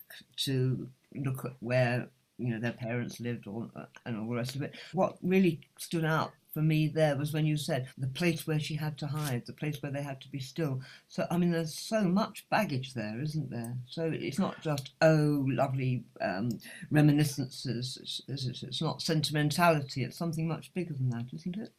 to 0.45 0.89
look 1.15 1.45
at 1.45 1.53
where 1.61 2.09
you 2.39 2.51
know 2.51 2.61
their 2.61 2.73
parents 2.73 3.21
lived, 3.21 3.47
or 3.47 3.71
uh, 3.75 3.85
and 4.05 4.19
all 4.19 4.29
the 4.29 4.37
rest 4.37 4.55
of 4.55 4.63
it. 4.63 4.75
What 4.93 5.17
really 5.23 5.61
stood 5.79 6.05
out 6.05 6.33
for 6.53 6.63
me 6.63 6.89
there 6.89 7.17
was 7.17 7.33
when 7.33 7.47
you 7.47 7.57
said 7.57 7.89
the 7.99 8.09
place 8.09 8.47
where 8.47 8.61
she 8.61 8.75
had 8.75 8.99
to 8.99 9.07
hide, 9.07 9.45
the 9.47 9.53
place 9.53 9.81
where 9.81 9.93
they 9.93 10.03
had 10.03 10.21
to 10.21 10.29
be 10.29 10.39
still. 10.39 10.81
So 11.09 11.27
I 11.31 11.39
mean, 11.39 11.51
there's 11.51 11.79
so 11.79 12.03
much 12.03 12.47
baggage 12.51 12.95
there, 12.95 13.21
isn't 13.21 13.51
there? 13.51 13.77
So 13.87 14.11
it's 14.13 14.39
not 14.39 14.61
just 14.61 14.93
oh, 15.01 15.45
lovely 15.49 16.05
um, 16.21 16.51
reminiscences. 16.91 18.23
It's, 18.29 18.47
it's, 18.47 18.63
it's 18.63 18.83
not 18.83 19.03
sentimentality. 19.03 20.05
It's 20.05 20.19
something 20.19 20.47
much 20.47 20.73
bigger 20.75 20.95
than 20.95 21.11
that, 21.11 21.27
isn't 21.33 21.57
it? 21.57 21.73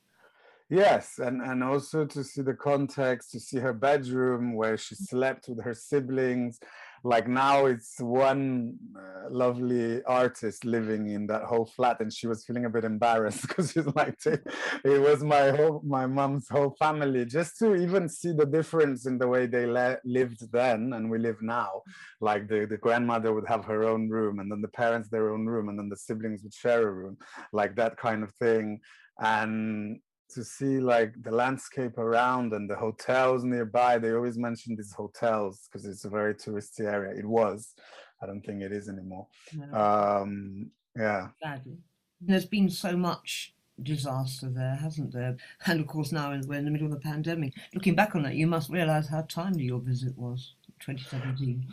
Yes, 0.69 1.19
and 1.19 1.41
and 1.41 1.63
also 1.63 2.05
to 2.05 2.23
see 2.23 2.41
the 2.41 2.53
context, 2.53 3.31
to 3.31 3.39
see 3.39 3.59
her 3.59 3.73
bedroom 3.73 4.53
where 4.55 4.77
she 4.77 4.95
slept 4.95 5.47
with 5.47 5.63
her 5.63 5.75
siblings. 5.75 6.59
Like 7.05 7.27
now, 7.27 7.65
it's 7.65 7.99
one 7.99 8.77
uh, 8.97 9.29
lovely 9.29 10.01
artist 10.03 10.63
living 10.63 11.09
in 11.09 11.27
that 11.27 11.43
whole 11.43 11.65
flat, 11.65 11.99
and 11.99 12.11
she 12.11 12.27
was 12.27 12.45
feeling 12.45 12.63
a 12.63 12.69
bit 12.69 12.85
embarrassed 12.85 13.41
because 13.47 13.71
she's 13.73 13.85
like, 13.87 14.17
"It 14.25 15.01
was 15.01 15.21
my 15.21 15.51
whole, 15.51 15.81
my 15.85 16.05
mom's 16.05 16.47
whole 16.47 16.75
family." 16.79 17.25
Just 17.25 17.57
to 17.59 17.75
even 17.75 18.07
see 18.07 18.31
the 18.31 18.45
difference 18.45 19.05
in 19.05 19.17
the 19.17 19.27
way 19.27 19.47
they 19.47 19.65
le- 19.65 19.97
lived 20.05 20.49
then 20.53 20.93
and 20.93 21.11
we 21.11 21.17
live 21.17 21.41
now. 21.41 21.81
Like 22.21 22.47
the 22.47 22.65
the 22.65 22.77
grandmother 22.77 23.33
would 23.33 23.47
have 23.49 23.65
her 23.65 23.83
own 23.83 24.07
room, 24.09 24.39
and 24.39 24.49
then 24.49 24.61
the 24.61 24.69
parents 24.69 25.09
their 25.09 25.31
own 25.33 25.45
room, 25.45 25.67
and 25.67 25.77
then 25.77 25.89
the 25.89 25.97
siblings 25.97 26.41
would 26.43 26.53
share 26.53 26.87
a 26.87 26.91
room, 26.91 27.17
like 27.51 27.75
that 27.75 27.97
kind 27.97 28.23
of 28.23 28.31
thing. 28.35 28.79
And 29.19 29.99
to 30.33 30.43
see 30.43 30.79
like 30.79 31.13
the 31.21 31.31
landscape 31.31 31.97
around 31.97 32.53
and 32.53 32.69
the 32.69 32.75
hotels 32.75 33.43
nearby. 33.43 33.97
They 33.97 34.11
always 34.11 34.37
mention 34.37 34.75
these 34.75 34.93
hotels 34.93 35.67
because 35.71 35.85
it's 35.85 36.05
a 36.05 36.09
very 36.09 36.35
touristy 36.35 36.81
area. 36.81 37.17
It 37.17 37.25
was. 37.25 37.73
I 38.21 38.25
don't 38.25 38.41
think 38.41 38.61
it 38.61 38.71
is 38.71 38.89
anymore. 38.89 39.27
No. 39.53 39.77
Um, 39.77 40.71
yeah. 40.95 41.27
Sadly. 41.41 41.77
There's 42.21 42.45
been 42.45 42.69
so 42.69 42.95
much 42.95 43.53
disaster 43.81 44.49
there, 44.49 44.75
hasn't 44.75 45.13
there? 45.13 45.35
And 45.65 45.79
of 45.79 45.87
course, 45.87 46.11
now 46.11 46.29
we're 46.29 46.57
in 46.57 46.65
the 46.65 46.71
middle 46.71 46.87
of 46.87 46.93
the 46.93 46.99
pandemic. 46.99 47.53
Looking 47.73 47.95
back 47.95 48.15
on 48.15 48.23
that, 48.23 48.35
you 48.35 48.47
must 48.47 48.69
realise 48.69 49.07
how 49.07 49.21
timely 49.23 49.63
your 49.63 49.79
visit 49.79 50.17
was, 50.17 50.53
2017. 50.79 51.67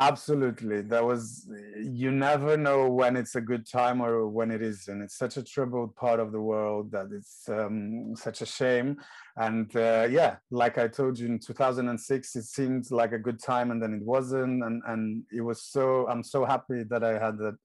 Absolutely. 0.00 0.82
That 0.82 1.04
was, 1.04 1.48
you 1.76 2.10
never 2.10 2.56
know 2.56 2.90
when 2.90 3.16
it's 3.16 3.36
a 3.36 3.40
good 3.40 3.64
time 3.64 4.02
or 4.02 4.26
when 4.26 4.50
it 4.50 4.60
isn't. 4.60 5.02
It's 5.02 5.16
such 5.16 5.36
a 5.36 5.42
troubled 5.42 5.94
part 5.94 6.18
of 6.18 6.32
the 6.32 6.40
world 6.40 6.90
that 6.90 7.10
it's 7.12 7.48
um, 7.48 8.16
such 8.16 8.42
a 8.42 8.46
shame. 8.46 8.96
And 9.36 9.74
uh, 9.76 10.08
yeah, 10.10 10.36
like 10.50 10.78
I 10.78 10.88
told 10.88 11.16
you 11.18 11.26
in 11.26 11.38
2006, 11.38 12.34
it 12.34 12.42
seemed 12.42 12.90
like 12.90 13.12
a 13.12 13.18
good 13.18 13.40
time 13.40 13.70
and 13.70 13.80
then 13.80 13.94
it 13.94 14.02
wasn't. 14.02 14.64
And, 14.64 14.82
and 14.88 15.22
it 15.32 15.42
was 15.42 15.62
so, 15.62 16.08
I'm 16.08 16.24
so 16.24 16.44
happy 16.44 16.82
that 16.82 17.04
I 17.04 17.16
had 17.16 17.38
that 17.38 17.56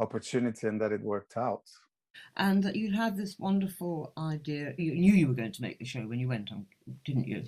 opportunity 0.00 0.66
and 0.66 0.80
that 0.80 0.90
it 0.90 1.02
worked 1.02 1.36
out. 1.36 1.62
And 2.36 2.64
that 2.64 2.74
you 2.74 2.92
had 2.92 3.16
this 3.16 3.38
wonderful 3.38 4.12
idea. 4.18 4.74
You 4.76 4.94
knew 4.94 5.12
you 5.12 5.28
were 5.28 5.34
going 5.34 5.52
to 5.52 5.62
make 5.62 5.78
the 5.78 5.84
show 5.84 6.00
when 6.00 6.18
you 6.18 6.28
went 6.28 6.50
on, 6.50 6.66
didn't 7.04 7.28
you? 7.28 7.44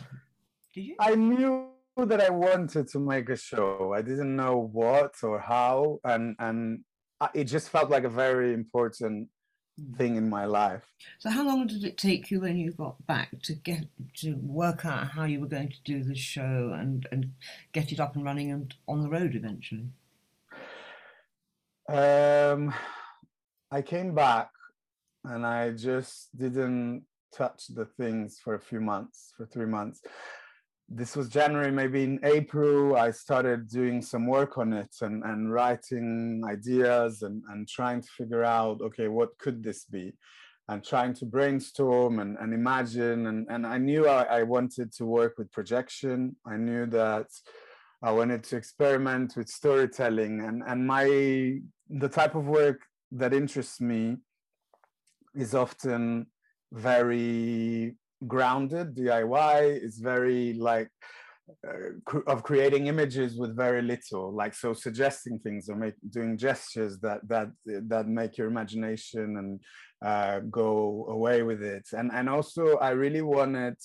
Did 0.75 0.83
you? 0.83 0.97
I 1.01 1.15
knew 1.17 1.71
that 2.07 2.21
I 2.21 2.31
wanted 2.31 2.89
to 2.89 2.99
make 2.99 3.29
a 3.29 3.37
show. 3.37 3.93
I 3.95 4.03
didn't 4.03 4.37
know 4.37 4.69
what 4.73 5.15
or 5.23 5.41
how, 5.41 5.99
and 6.05 6.37
and 6.39 6.85
it 7.35 7.45
just 7.45 7.71
felt 7.71 7.91
like 7.91 8.05
a 8.05 8.09
very 8.09 8.55
important 8.55 9.29
thing 9.97 10.17
in 10.17 10.29
my 10.29 10.45
life. 10.45 10.85
So 11.19 11.31
how 11.31 11.45
long 11.47 11.67
did 11.67 11.85
it 11.85 11.99
take 11.99 12.31
you 12.31 12.41
when 12.41 12.57
you 12.57 12.73
got 12.73 13.05
back 13.07 13.31
to 13.43 13.55
get 13.55 13.87
to 14.19 14.35
work 14.43 14.85
out 14.85 15.09
how 15.11 15.25
you 15.25 15.41
were 15.41 15.47
going 15.47 15.69
to 15.69 15.83
do 15.85 16.03
the 16.03 16.15
show 16.15 16.75
and 16.79 17.07
and 17.11 17.33
get 17.73 17.93
it 17.93 18.01
up 18.01 18.15
and 18.15 18.25
running 18.25 18.51
and 18.53 18.75
on 18.87 19.03
the 19.03 19.09
road 19.09 19.35
eventually? 19.35 19.89
Um, 21.89 22.75
I 23.71 23.83
came 23.83 24.15
back 24.15 24.51
and 25.25 25.47
I 25.47 25.71
just 25.71 26.29
didn't 26.37 27.05
touch 27.33 27.69
the 27.69 27.87
things 27.87 28.39
for 28.43 28.55
a 28.55 28.61
few 28.61 28.81
months, 28.81 29.33
for 29.37 29.47
three 29.47 29.67
months. 29.67 30.03
This 30.89 31.15
was 31.15 31.29
January, 31.29 31.71
maybe 31.71 32.03
in 32.03 32.19
April, 32.25 32.97
I 32.97 33.11
started 33.11 33.69
doing 33.69 34.01
some 34.01 34.27
work 34.27 34.57
on 34.57 34.73
it 34.73 34.95
and, 35.03 35.23
and 35.23 35.53
writing 35.53 36.43
ideas 36.49 37.23
and, 37.23 37.43
and 37.51 37.69
trying 37.69 38.01
to 38.01 38.09
figure 38.09 38.43
out, 38.43 38.81
okay, 38.81 39.09
what 39.09 39.37
could 39.39 39.63
this 39.63 39.85
be? 39.85 40.15
And 40.69 40.83
trying 40.83 41.13
to 41.15 41.27
brainstorm 41.27 42.21
and, 42.21 42.39
and 42.41 42.55
imagine. 42.55 43.27
And, 43.27 43.47
and 43.51 43.67
I 43.67 43.77
knew 43.77 44.09
I, 44.09 44.23
I 44.39 44.43
wanted 44.45 44.93
to 44.95 45.05
work 45.05 45.35
with 45.37 45.53
projection. 45.53 46.37
I 46.47 46.57
knew 46.57 46.87
that 46.87 47.27
I 48.03 48.13
wanted 48.13 48.45
to 48.45 48.57
experiment 48.57 49.37
with 49.37 49.49
storytelling 49.49 50.41
and, 50.41 50.63
and 50.67 50.87
my 50.87 51.59
the 51.91 52.09
type 52.09 52.35
of 52.35 52.47
work 52.47 52.83
that 53.13 53.35
interests 53.35 53.81
me 53.81 54.19
is 55.35 55.55
often 55.55 56.27
very 56.73 57.97
grounded 58.27 58.95
DIY. 58.97 59.83
It's 59.83 59.99
very 59.99 60.55
like 60.55 60.91
uh, 61.67 62.21
of 62.27 62.43
creating 62.43 62.87
images 62.87 63.37
with 63.37 63.57
very 63.57 63.83
little, 63.83 64.33
like 64.33 64.55
so 64.55 64.73
suggesting 64.73 65.39
things 65.39 65.69
or 65.69 65.77
make, 65.77 65.95
doing 66.11 66.37
gestures 66.37 66.99
that 67.01 67.21
that 67.29 67.49
that 67.65 68.07
make 68.07 68.37
your 68.37 68.49
imagination 68.49 69.37
and 69.39 69.61
uh, 70.05 70.41
go 70.51 71.07
away 71.09 71.43
with 71.43 71.63
it. 71.63 71.87
And 71.93 72.11
and 72.13 72.29
also 72.29 72.77
I 72.79 72.91
really 72.91 73.23
wanted. 73.23 73.77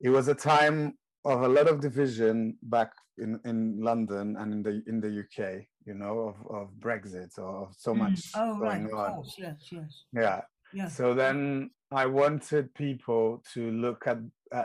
It 0.00 0.10
was 0.10 0.28
a 0.28 0.34
time 0.34 0.94
of 1.24 1.42
a 1.42 1.48
lot 1.48 1.68
of 1.68 1.80
division 1.80 2.56
back 2.62 2.92
in, 3.18 3.40
in 3.44 3.80
London 3.80 4.36
and 4.38 4.52
in 4.52 4.62
the 4.62 4.82
in 4.86 5.00
the 5.00 5.20
UK, 5.20 5.64
you 5.86 5.94
know, 5.94 6.18
of, 6.20 6.36
of 6.54 6.68
Brexit 6.78 7.38
or 7.38 7.66
of 7.66 7.74
so 7.76 7.94
mm. 7.94 7.98
much 7.98 8.30
oh, 8.34 8.58
going 8.58 8.88
right. 8.88 8.94
on. 8.94 9.14
Course. 9.14 9.34
Yes, 9.38 9.68
yes. 9.70 10.04
Yeah. 10.12 10.40
Yeah. 10.74 10.88
So 10.88 11.14
then 11.14 11.70
I 11.90 12.06
wanted 12.06 12.74
people 12.74 13.42
to 13.54 13.70
look 13.70 14.06
at 14.06 14.18
uh, 14.52 14.62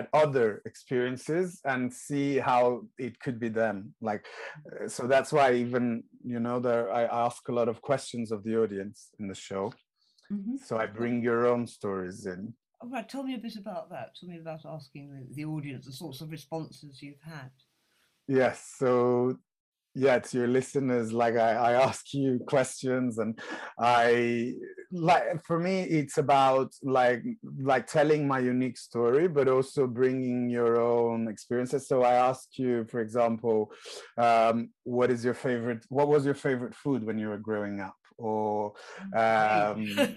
at 0.00 0.08
other 0.12 0.62
experiences 0.64 1.60
and 1.64 1.92
see 1.92 2.38
how 2.38 2.82
it 2.98 3.18
could 3.20 3.38
be 3.38 3.48
them. 3.48 3.94
Like, 4.00 4.26
uh, 4.66 4.88
so 4.88 5.06
that's 5.06 5.32
why 5.32 5.54
even 5.54 6.04
you 6.24 6.40
know 6.40 6.60
there 6.60 6.92
I 6.92 7.04
ask 7.04 7.48
a 7.48 7.52
lot 7.52 7.68
of 7.68 7.82
questions 7.82 8.30
of 8.30 8.44
the 8.44 8.56
audience 8.56 9.10
in 9.18 9.28
the 9.28 9.34
show. 9.34 9.72
Mm-hmm. 10.32 10.56
So 10.64 10.76
I 10.76 10.86
bring 10.86 11.22
your 11.22 11.46
own 11.46 11.66
stories 11.66 12.26
in. 12.26 12.54
All 12.80 12.90
right, 12.90 13.08
tell 13.08 13.22
me 13.22 13.34
a 13.34 13.38
bit 13.38 13.56
about 13.56 13.90
that. 13.90 14.14
Tell 14.18 14.28
me 14.28 14.38
about 14.38 14.64
asking 14.64 15.10
the, 15.10 15.34
the 15.34 15.44
audience 15.46 15.86
the 15.86 15.92
sorts 15.92 16.20
of 16.20 16.30
responses 16.30 17.02
you've 17.02 17.22
had. 17.22 17.50
Yes. 18.28 18.74
So 18.78 19.38
yeah, 19.98 20.20
to 20.20 20.38
your 20.38 20.46
listeners, 20.46 21.12
like 21.12 21.36
I, 21.36 21.50
I 21.52 21.72
ask 21.72 22.14
you 22.14 22.38
questions 22.46 23.18
and 23.18 23.36
I 23.80 24.54
like 24.92 25.44
for 25.44 25.58
me 25.58 25.82
it's 25.82 26.18
about 26.18 26.72
like 26.82 27.22
like 27.60 27.88
telling 27.88 28.28
my 28.28 28.38
unique 28.38 28.78
story, 28.78 29.26
but 29.26 29.48
also 29.48 29.88
bringing 29.88 30.48
your 30.48 30.80
own 30.80 31.26
experiences. 31.26 31.88
So 31.88 32.04
I 32.04 32.14
ask 32.14 32.46
you, 32.58 32.84
for 32.84 33.00
example, 33.00 33.72
um, 34.16 34.70
what 34.84 35.10
is 35.10 35.24
your 35.24 35.34
favorite 35.34 35.84
what 35.88 36.06
was 36.06 36.24
your 36.24 36.34
favorite 36.34 36.76
food 36.76 37.02
when 37.02 37.18
you 37.18 37.28
were 37.28 37.38
growing 37.38 37.80
up? 37.80 37.96
Or 38.18 38.74
um, 39.16 39.84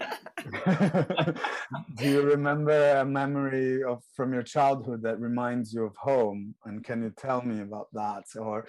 do 1.96 2.08
you 2.08 2.22
remember 2.22 2.98
a 2.98 3.04
memory 3.04 3.82
of 3.82 4.02
from 4.14 4.32
your 4.32 4.42
childhood 4.44 5.02
that 5.02 5.20
reminds 5.20 5.72
you 5.72 5.84
of 5.84 5.96
home? 5.96 6.54
And 6.64 6.84
can 6.84 7.02
you 7.02 7.12
tell 7.16 7.42
me 7.42 7.62
about 7.62 7.88
that? 7.92 8.24
Or 8.36 8.66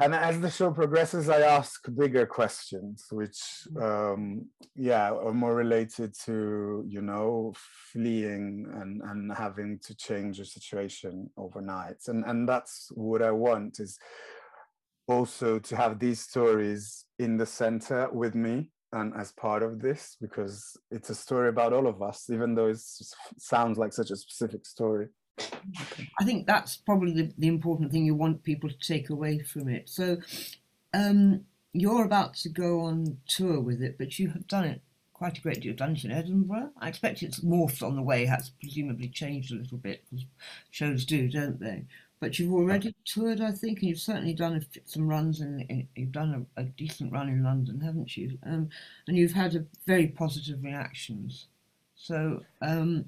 and 0.00 0.14
as 0.14 0.40
the 0.40 0.50
show 0.50 0.70
progresses, 0.70 1.28
I 1.28 1.40
ask 1.40 1.82
bigger 1.96 2.26
questions, 2.26 3.06
which, 3.10 3.40
um, 3.80 4.46
yeah, 4.74 5.10
are 5.10 5.32
more 5.32 5.54
related 5.54 6.14
to, 6.24 6.84
you 6.88 7.02
know, 7.02 7.52
fleeing 7.92 8.66
and, 8.74 9.02
and 9.02 9.32
having 9.36 9.78
to 9.84 9.94
change 9.94 10.40
a 10.40 10.44
situation 10.44 11.30
overnight. 11.36 11.96
And, 12.08 12.24
and 12.26 12.48
that's 12.48 12.88
what 12.94 13.22
I 13.22 13.30
want 13.30 13.80
is 13.80 13.98
also 15.06 15.58
to 15.58 15.76
have 15.76 15.98
these 15.98 16.20
stories 16.20 17.04
in 17.18 17.36
the 17.36 17.46
center 17.46 18.08
with 18.12 18.34
me 18.34 18.70
and 18.92 19.14
as 19.16 19.32
part 19.32 19.62
of 19.62 19.80
this, 19.80 20.16
because 20.20 20.76
it's 20.90 21.10
a 21.10 21.14
story 21.14 21.48
about 21.48 21.72
all 21.72 21.86
of 21.86 22.02
us, 22.02 22.28
even 22.30 22.54
though 22.54 22.68
it 22.68 22.78
sounds 23.38 23.78
like 23.78 23.92
such 23.92 24.10
a 24.10 24.16
specific 24.16 24.66
story. 24.66 25.06
I 26.18 26.24
think 26.24 26.46
that's 26.46 26.76
probably 26.76 27.12
the, 27.12 27.32
the 27.38 27.48
important 27.48 27.90
thing 27.90 28.04
you 28.04 28.14
want 28.14 28.42
people 28.42 28.68
to 28.68 28.78
take 28.78 29.10
away 29.10 29.38
from 29.40 29.68
it. 29.68 29.88
So 29.88 30.18
um, 30.94 31.44
you're 31.72 32.04
about 32.04 32.34
to 32.34 32.48
go 32.48 32.80
on 32.80 33.18
tour 33.26 33.60
with 33.60 33.82
it, 33.82 33.96
but 33.98 34.18
you 34.18 34.28
have 34.30 34.46
done 34.46 34.64
it 34.64 34.82
quite 35.20 35.36
a 35.36 35.42
great 35.42 35.60
deal. 35.60 35.74
Done 35.74 35.92
it 35.92 36.04
in 36.04 36.10
Edinburgh. 36.10 36.70
I 36.78 36.88
expect 36.88 37.22
it's 37.22 37.40
morphed 37.40 37.82
on 37.82 37.94
the 37.94 38.02
way. 38.02 38.24
Has 38.24 38.52
presumably 38.58 39.08
changed 39.08 39.52
a 39.52 39.56
little 39.56 39.76
bit 39.76 40.02
because 40.10 40.24
shows 40.70 41.04
do, 41.04 41.28
don't 41.28 41.60
they? 41.60 41.84
But 42.20 42.38
you've 42.38 42.54
already 42.54 42.94
toured, 43.04 43.42
I 43.42 43.50
think, 43.52 43.80
and 43.80 43.88
you've 43.88 43.98
certainly 43.98 44.32
done 44.32 44.64
some 44.86 45.08
runs, 45.08 45.40
and 45.40 45.86
you've 45.94 46.12
done 46.12 46.46
a, 46.56 46.60
a, 46.60 46.64
decent 46.64 47.12
run 47.12 47.28
in 47.28 47.42
London, 47.42 47.80
haven't 47.80 48.16
you? 48.16 48.38
Um, 48.44 48.68
and 49.08 49.16
you've 49.16 49.32
had 49.32 49.54
a 49.54 49.64
very 49.86 50.06
positive 50.06 50.62
reactions. 50.62 51.46
So, 51.96 52.42
um, 52.60 53.06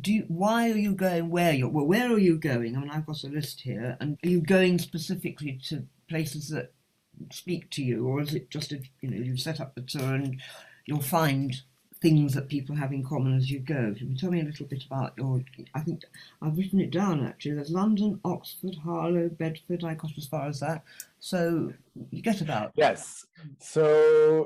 do 0.00 0.12
you, 0.12 0.24
why 0.28 0.70
are 0.70 0.76
you 0.76 0.94
going 0.94 1.30
where 1.30 1.52
you're 1.52 1.68
well 1.68 1.86
where 1.86 2.12
are 2.12 2.18
you 2.18 2.36
going? 2.38 2.76
I 2.76 2.80
mean 2.80 2.90
i've 2.90 3.06
got 3.06 3.24
a 3.24 3.28
list 3.28 3.60
here 3.60 3.96
and 4.00 4.18
are 4.24 4.28
you 4.28 4.40
going 4.40 4.78
specifically 4.78 5.60
to 5.68 5.86
places 6.08 6.48
that 6.48 6.72
speak 7.30 7.70
to 7.70 7.82
you 7.82 8.06
or 8.06 8.20
is 8.20 8.34
it 8.34 8.50
just 8.50 8.72
a, 8.72 8.80
you 9.00 9.10
know 9.10 9.16
you 9.16 9.36
set 9.36 9.60
up 9.60 9.74
the 9.74 9.82
tour 9.82 10.14
and 10.14 10.40
you'll 10.86 11.00
find 11.00 11.62
things 12.04 12.34
that 12.34 12.50
people 12.50 12.76
have 12.76 12.92
in 12.92 13.02
common 13.02 13.34
as 13.34 13.50
you 13.50 13.60
go. 13.60 13.94
Can 13.96 14.10
you 14.10 14.16
tell 14.16 14.30
me 14.30 14.42
a 14.42 14.44
little 14.44 14.66
bit 14.66 14.84
about 14.84 15.14
your? 15.16 15.42
I 15.74 15.80
think 15.80 16.02
I've 16.42 16.58
written 16.58 16.78
it 16.78 16.90
down 16.90 17.26
actually. 17.26 17.54
There's 17.54 17.70
London, 17.70 18.20
Oxford, 18.26 18.76
Harlow, 18.84 19.30
Bedford. 19.30 19.84
I 19.84 19.94
got 19.94 20.10
as 20.18 20.26
far 20.26 20.46
as 20.46 20.60
that. 20.60 20.84
So 21.18 21.72
you 22.10 22.20
get 22.20 22.42
about. 22.42 22.72
Yes. 22.76 23.24
So 23.58 23.86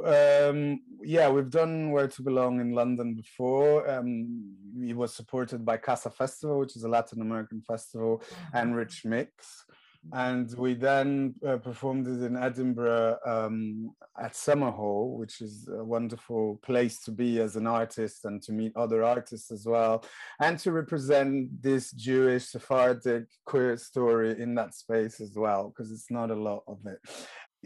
um, 0.06 0.82
yeah, 1.02 1.28
we've 1.28 1.50
done 1.50 1.90
Where 1.90 2.06
to 2.06 2.22
Belong 2.22 2.60
in 2.60 2.70
London 2.74 3.14
before. 3.14 3.90
Um, 3.90 4.54
it 4.80 4.96
was 4.96 5.12
supported 5.12 5.64
by 5.64 5.78
Casa 5.78 6.10
Festival, 6.10 6.60
which 6.60 6.76
is 6.76 6.84
a 6.84 6.88
Latin 6.88 7.20
American 7.22 7.60
festival, 7.60 8.22
and 8.54 8.76
Rich 8.76 9.04
Mix 9.04 9.64
and 10.12 10.52
we 10.56 10.74
then 10.74 11.34
uh, 11.46 11.56
performed 11.56 12.06
it 12.06 12.24
in 12.24 12.36
Edinburgh 12.36 13.18
um, 13.26 13.94
at 14.20 14.32
Summerhall, 14.32 15.16
which 15.18 15.40
is 15.40 15.68
a 15.68 15.84
wonderful 15.84 16.58
place 16.62 17.00
to 17.02 17.10
be 17.10 17.40
as 17.40 17.56
an 17.56 17.66
artist 17.66 18.24
and 18.24 18.42
to 18.42 18.52
meet 18.52 18.76
other 18.76 19.02
artists 19.04 19.50
as 19.50 19.66
well, 19.66 20.04
and 20.40 20.58
to 20.60 20.72
represent 20.72 21.62
this 21.62 21.92
Jewish 21.92 22.46
Sephardic 22.46 23.26
queer 23.44 23.76
story 23.76 24.40
in 24.40 24.54
that 24.54 24.74
space 24.74 25.20
as 25.20 25.36
well, 25.36 25.68
because 25.68 25.92
it's 25.92 26.10
not 26.10 26.30
a 26.30 26.34
lot 26.34 26.62
of 26.66 26.78
it. 26.86 26.98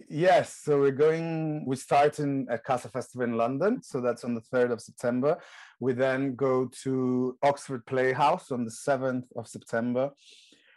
Yes, 0.08 0.60
so 0.62 0.80
we're 0.80 0.90
going, 0.90 1.64
we 1.66 1.76
start 1.76 2.18
in 2.18 2.46
at 2.50 2.64
Casa 2.64 2.88
Festival 2.88 3.24
in 3.24 3.36
London, 3.36 3.82
so 3.82 4.00
that's 4.00 4.24
on 4.24 4.34
the 4.34 4.40
3rd 4.40 4.72
of 4.72 4.80
September. 4.80 5.36
We 5.80 5.92
then 5.92 6.34
go 6.34 6.70
to 6.82 7.36
Oxford 7.42 7.84
Playhouse 7.84 8.50
on 8.50 8.64
the 8.64 8.70
7th 8.70 9.26
of 9.36 9.46
September. 9.46 10.10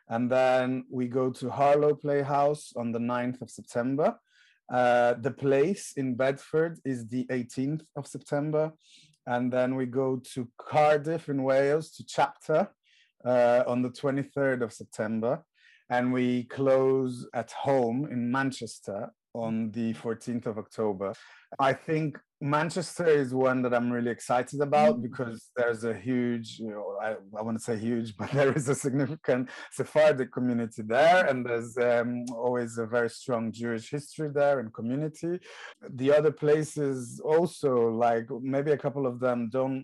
And 0.10 0.32
then 0.32 0.86
we 0.90 1.08
go 1.08 1.32
to 1.32 1.50
Harlow 1.50 1.96
Playhouse 1.96 2.74
on 2.76 2.92
the 2.92 3.00
9th 3.00 3.42
of 3.42 3.50
September. 3.50 4.20
Uh, 4.72 5.14
the 5.14 5.32
place 5.32 5.94
in 5.98 6.16
Bedford 6.16 6.80
is 6.86 7.08
the 7.08 7.26
18th 7.26 7.84
of 7.96 8.08
September. 8.08 8.72
And 9.28 9.52
then 9.52 9.76
we 9.76 9.88
go 9.88 10.22
to 10.34 10.48
Cardiff 10.58 11.30
in 11.30 11.44
Wales 11.44 11.92
to 11.92 12.06
Chapter 12.06 12.70
uh, 13.26 13.64
on 13.66 13.82
the 13.82 13.90
23rd 13.90 14.62
of 14.62 14.74
September. 14.74 15.44
And 15.90 16.14
we 16.14 16.44
close 16.46 17.28
at 17.34 17.52
home 17.52 18.08
in 18.12 18.32
Manchester 18.32 19.12
on 19.34 19.72
the 19.72 19.94
14th 19.96 20.46
of 20.46 20.58
October. 20.58 21.14
I 21.60 21.74
think 21.74 22.20
Manchester 22.42 23.06
is 23.08 23.34
one 23.34 23.62
that 23.62 23.74
I'm 23.74 23.92
really 23.92 24.12
excited 24.12 24.60
about 24.62 24.98
Mm. 24.98 25.04
because 25.04 25.52
there's 25.56 25.84
a 25.86 25.94
huge, 25.94 26.60
you 26.60 26.70
know, 26.70 26.98
I, 27.02 27.16
I 27.38 27.42
want 27.42 27.58
to 27.58 27.64
say 27.64 27.78
huge, 27.78 28.16
but 28.20 28.30
there 28.32 28.52
is 28.54 28.68
a 28.68 28.76
significant 28.76 29.50
Sephardic 29.72 30.32
community 30.34 30.82
there, 30.82 31.26
and 31.26 31.46
there's 31.46 31.78
um, 31.78 32.26
always 32.36 32.78
a 32.78 32.86
very 32.86 33.10
strong 33.10 33.52
Jewish 33.52 33.90
history 33.90 34.30
there 34.30 34.60
and 34.60 34.74
community. 34.74 35.40
The 35.90 36.12
other 36.12 36.32
places 36.32 37.22
also, 37.24 37.90
like 37.90 38.28
maybe 38.42 38.72
a 38.72 38.78
couple 38.78 39.08
of 39.08 39.20
them 39.20 39.50
don't 39.50 39.84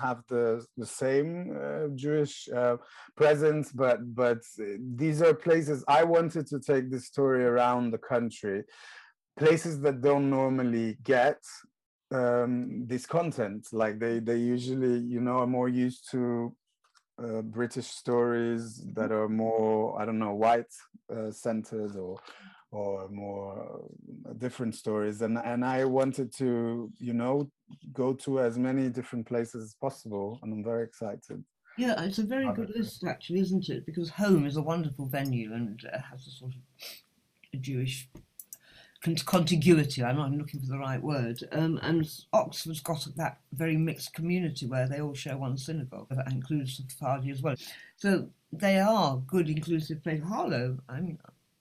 have 0.00 0.22
the 0.28 0.66
the 0.76 0.86
same 0.86 1.56
uh, 1.56 1.86
Jewish 1.94 2.48
uh, 2.48 2.76
presence, 3.16 3.70
but 3.70 3.98
but 4.14 4.38
these 4.96 5.22
are 5.22 5.32
places 5.34 5.84
I 5.86 6.02
wanted 6.02 6.48
to 6.48 6.58
take 6.58 6.90
this 6.90 7.06
story 7.06 7.44
around 7.44 7.92
the 7.92 7.98
country 7.98 8.64
places 9.36 9.80
that 9.80 10.00
don't 10.00 10.30
normally 10.30 10.96
get 11.02 11.38
um, 12.14 12.86
this 12.86 13.06
content. 13.06 13.68
Like 13.72 13.98
they 13.98 14.20
they 14.20 14.36
usually 14.36 14.98
you 14.98 15.20
know 15.20 15.38
are 15.38 15.46
more 15.46 15.68
used 15.68 16.10
to 16.12 16.54
uh, 17.22 17.42
British 17.42 17.86
stories 17.86 18.82
that 18.94 19.10
are 19.12 19.28
more 19.28 20.00
I 20.00 20.04
don't 20.04 20.18
know 20.18 20.34
white 20.34 20.72
uh, 21.14 21.30
centered 21.30 21.96
or 21.96 22.18
or 22.70 23.08
more 23.08 23.80
uh, 24.28 24.32
different 24.34 24.74
stories 24.74 25.22
and 25.22 25.38
and 25.38 25.64
I 25.64 25.84
wanted 25.84 26.32
to 26.38 26.90
you 26.98 27.14
know 27.14 27.50
go 27.92 28.14
to 28.24 28.40
as 28.40 28.58
many 28.58 28.88
different 28.88 29.26
places 29.26 29.64
as 29.64 29.74
possible 29.74 30.38
and 30.42 30.52
I'm 30.52 30.64
very 30.64 30.84
excited. 30.84 31.44
Yeah, 31.76 32.00
it's 32.04 32.18
a 32.18 32.22
very 32.22 32.52
good 32.52 32.70
list, 32.70 33.04
actually, 33.04 33.40
isn't 33.40 33.68
it? 33.68 33.84
Because 33.84 34.08
home 34.08 34.46
is 34.46 34.56
a 34.56 34.62
wonderful 34.62 35.06
venue 35.06 35.52
and 35.54 35.80
uh, 35.92 35.98
has 36.08 36.24
a 36.28 36.30
sort 36.30 36.52
of 36.54 36.60
a 37.52 37.56
Jewish 37.56 38.08
contiguity. 39.04 40.02
I'm 40.02 40.16
not 40.16 40.32
looking 40.32 40.60
for 40.60 40.66
the 40.66 40.78
right 40.78 41.02
word. 41.02 41.38
Um, 41.52 41.78
and 41.82 42.08
Oxford's 42.32 42.80
got 42.80 43.06
that 43.16 43.38
very 43.52 43.76
mixed 43.76 44.14
community 44.14 44.66
where 44.66 44.88
they 44.88 45.00
all 45.00 45.14
share 45.14 45.36
one 45.36 45.56
synagogue 45.56 46.06
that 46.10 46.32
includes 46.32 46.78
the 46.78 46.84
Sephardi 46.88 47.30
as 47.30 47.42
well. 47.42 47.54
So 47.96 48.28
they 48.52 48.78
are 48.78 49.18
good, 49.26 49.48
inclusive 49.48 50.02
places. 50.02 50.26
Harlow, 50.26 50.78
I 50.88 51.00
mean, 51.00 51.18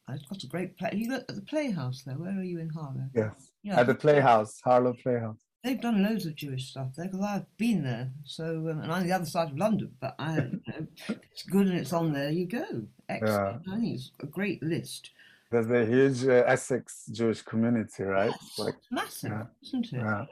I've 0.07 0.27
got 0.29 0.43
a 0.43 0.47
great 0.47 0.77
play. 0.77 0.91
You 0.93 1.09
got 1.09 1.21
at 1.29 1.35
the 1.35 1.41
Playhouse 1.41 2.03
there. 2.03 2.15
Where 2.15 2.37
are 2.37 2.43
you 2.43 2.59
in 2.59 2.69
Harlow? 2.69 3.09
Yes. 3.13 3.51
Yeah, 3.63 3.79
At 3.79 3.87
the 3.87 3.95
Playhouse, 3.95 4.59
Harlow 4.61 4.93
Playhouse. 5.01 5.37
they've 5.63 5.79
done 5.79 6.03
loads 6.03 6.25
of 6.25 6.35
Jewish 6.35 6.69
stuff 6.71 6.89
there 6.95 7.05
because 7.05 7.21
I've 7.21 7.57
been 7.57 7.83
there. 7.83 8.11
So, 8.25 8.67
um, 8.69 8.81
and 8.81 8.91
I'm 8.91 9.07
the 9.07 9.13
other 9.13 9.25
side 9.25 9.51
of 9.51 9.57
London, 9.57 9.91
but 10.01 10.15
I, 10.19 10.35
you 10.35 10.61
know, 10.67 10.87
it's 11.31 11.43
good 11.43 11.67
and 11.67 11.77
it's 11.77 11.93
on 11.93 12.11
there. 12.11 12.29
You 12.29 12.45
go. 12.47 12.83
Excellent. 13.07 13.61
I 13.71 13.79
think 13.79 13.95
it's 13.95 14.11
a 14.21 14.25
great 14.25 14.61
list. 14.61 15.11
There's 15.53 15.69
a 15.69 15.85
huge 15.85 16.25
uh, 16.25 16.43
Essex 16.47 17.05
Jewish 17.11 17.43
community, 17.43 18.03
right? 18.03 18.31
Yes, 18.31 18.59
Like, 18.59 18.75
massive, 18.89 19.31
yeah. 19.31 19.43
isn't 19.61 19.85
it? 19.85 19.93
Yeah. 19.93 20.25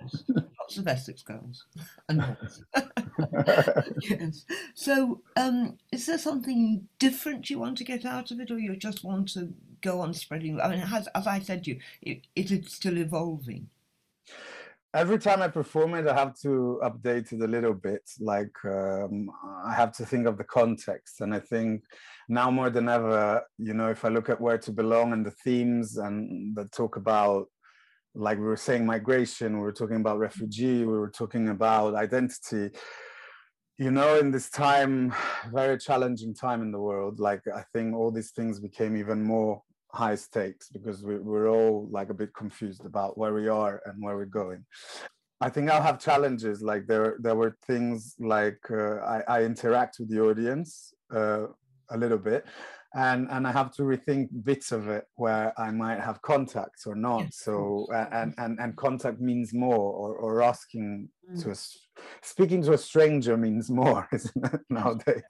Lots 0.60 0.78
of 0.78 0.88
Essex 0.88 1.22
girls 1.22 1.66
and 2.10 2.38
yes. 4.02 4.46
So, 4.74 5.22
um, 5.38 5.78
is 5.92 6.08
there 6.08 6.18
something 6.18 6.88
different 6.98 7.50
you 7.52 7.60
want 7.60 7.78
to 7.78 7.84
get 7.84 8.04
out 8.04 8.32
of 8.32 8.40
it, 8.40 8.50
or 8.50 8.58
you 8.58 8.76
just 8.76 9.04
want 9.04 9.30
to 9.34 9.54
go 9.82 10.00
on 10.02 10.14
spreading? 10.16 10.60
I 10.60 10.70
mean, 10.70 10.80
has, 10.80 11.08
as 11.14 11.28
I 11.28 11.40
said 11.40 11.66
to 11.66 11.72
you, 11.72 11.80
it, 12.02 12.26
it 12.36 12.50
is 12.50 12.74
still 12.74 12.98
evolving. 12.98 13.70
Every 14.94 15.18
time 15.18 15.42
I 15.42 15.48
perform 15.48 15.96
it, 15.96 16.08
I 16.08 16.14
have 16.14 16.36
to 16.42 16.80
update 16.84 17.32
it 17.32 17.42
a 17.42 17.48
little 17.48 17.74
bit. 17.74 18.04
Like 18.20 18.54
um, 18.66 19.30
I 19.66 19.74
have 19.74 19.92
to 19.98 20.06
think 20.06 20.28
of 20.28 20.38
the 20.38 20.44
context, 20.44 21.22
and 21.22 21.34
I 21.34 21.40
think 21.40 21.84
now 22.30 22.52
more 22.52 22.70
than 22.70 22.90
ever, 22.90 23.44
you 23.58 23.74
know, 23.74 23.90
if 23.90 24.04
I 24.06 24.10
look 24.10 24.30
at 24.30 24.42
where 24.42 24.58
to 24.58 24.72
belong 24.72 25.14
and 25.14 25.26
the 25.26 25.32
themes 25.32 25.98
and 25.98 26.56
that 26.56 26.72
talk 26.72 26.98
about, 26.98 27.48
like 28.14 28.38
we 28.38 28.46
were 28.46 28.58
saying, 28.58 28.86
migration, 28.86 29.58
we 29.58 29.64
were 29.64 29.72
talking 29.72 29.98
about 29.98 30.20
refugee, 30.20 30.80
we 30.84 30.98
were 30.98 31.12
talking 31.12 31.50
about 31.50 31.96
identity. 31.96 32.76
You 33.78 33.90
know, 33.90 34.20
in 34.20 34.32
this 34.32 34.50
time, 34.50 35.14
very 35.52 35.78
challenging 35.78 36.36
time 36.36 36.62
in 36.62 36.72
the 36.72 36.80
world, 36.80 37.20
like 37.20 37.42
I 37.48 37.64
think 37.74 37.96
all 37.96 38.12
these 38.12 38.32
things 38.32 38.60
became 38.60 38.98
even 38.98 39.24
more 39.24 39.62
high 39.94 40.16
stakes 40.16 40.70
because 40.70 41.04
we, 41.04 41.18
we're 41.20 41.50
all 41.50 41.88
like 41.92 42.10
a 42.10 42.14
bit 42.14 42.34
confused 42.34 42.86
about 42.86 43.18
where 43.18 43.34
we 43.34 43.48
are 43.48 43.82
and 43.86 44.02
where 44.04 44.16
we're 44.16 44.26
going. 44.26 44.66
I 45.42 45.50
think 45.50 45.70
I'll 45.72 45.82
have 45.82 46.00
challenges. 46.00 46.62
Like 46.62 46.86
there, 46.88 47.18
there 47.20 47.36
were 47.36 47.58
things 47.66 48.16
like 48.20 48.60
uh, 48.70 48.98
I, 48.98 49.24
I 49.28 49.44
interact 49.44 49.98
with 50.00 50.10
the 50.10 50.22
audience 50.22 50.94
uh, 51.14 51.48
a 51.90 51.98
little 51.98 52.20
bit, 52.20 52.46
and 52.94 53.28
and 53.32 53.48
I 53.48 53.52
have 53.52 53.72
to 53.78 53.82
rethink 53.82 54.30
bits 54.44 54.72
of 54.72 54.88
it 54.88 55.06
where 55.16 55.52
I 55.60 55.72
might 55.72 56.00
have 56.00 56.22
contacts 56.22 56.86
or 56.86 56.96
not. 56.96 57.34
So 57.34 57.88
and 57.92 58.34
and 58.38 58.60
and 58.60 58.76
contact 58.78 59.20
means 59.20 59.52
more, 59.54 59.76
or 60.02 60.16
or 60.16 60.42
asking 60.44 61.10
Mm. 61.32 61.42
to 61.44 61.48
a 61.50 61.52
s- 61.52 61.88
speaking 62.22 62.62
to 62.64 62.74
a 62.74 62.78
stranger 62.78 63.38
means 63.38 63.70
more, 63.70 64.08
isn't 64.14 64.46
it 64.54 64.62
nowadays? 64.70 65.24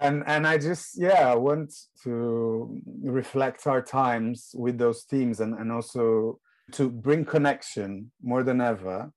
And 0.00 0.22
and 0.26 0.46
i 0.46 0.56
just 0.58 1.00
yeah 1.00 1.32
i 1.32 1.34
want 1.34 1.72
to 2.02 2.80
reflect 3.02 3.66
our 3.66 3.82
times 3.82 4.50
with 4.54 4.78
those 4.78 5.02
themes 5.04 5.40
and 5.40 5.54
and 5.58 5.72
also 5.72 6.38
to 6.72 6.88
bring 6.90 7.24
connection 7.24 8.10
more 8.22 8.42
than 8.42 8.60
ever 8.60 9.10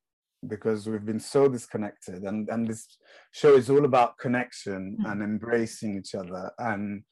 because 0.48 0.88
we've 0.88 1.06
been 1.06 1.20
so 1.20 1.48
disconnected 1.48 2.24
and 2.24 2.50
and 2.50 2.68
this 2.68 2.98
show 3.32 3.54
is 3.56 3.70
all 3.70 3.86
about 3.86 4.18
connection 4.18 4.98
Mm. 5.00 5.12
and 5.12 5.22
embracing 5.22 5.98
each 5.98 6.16
other 6.16 6.52
and 6.58 7.04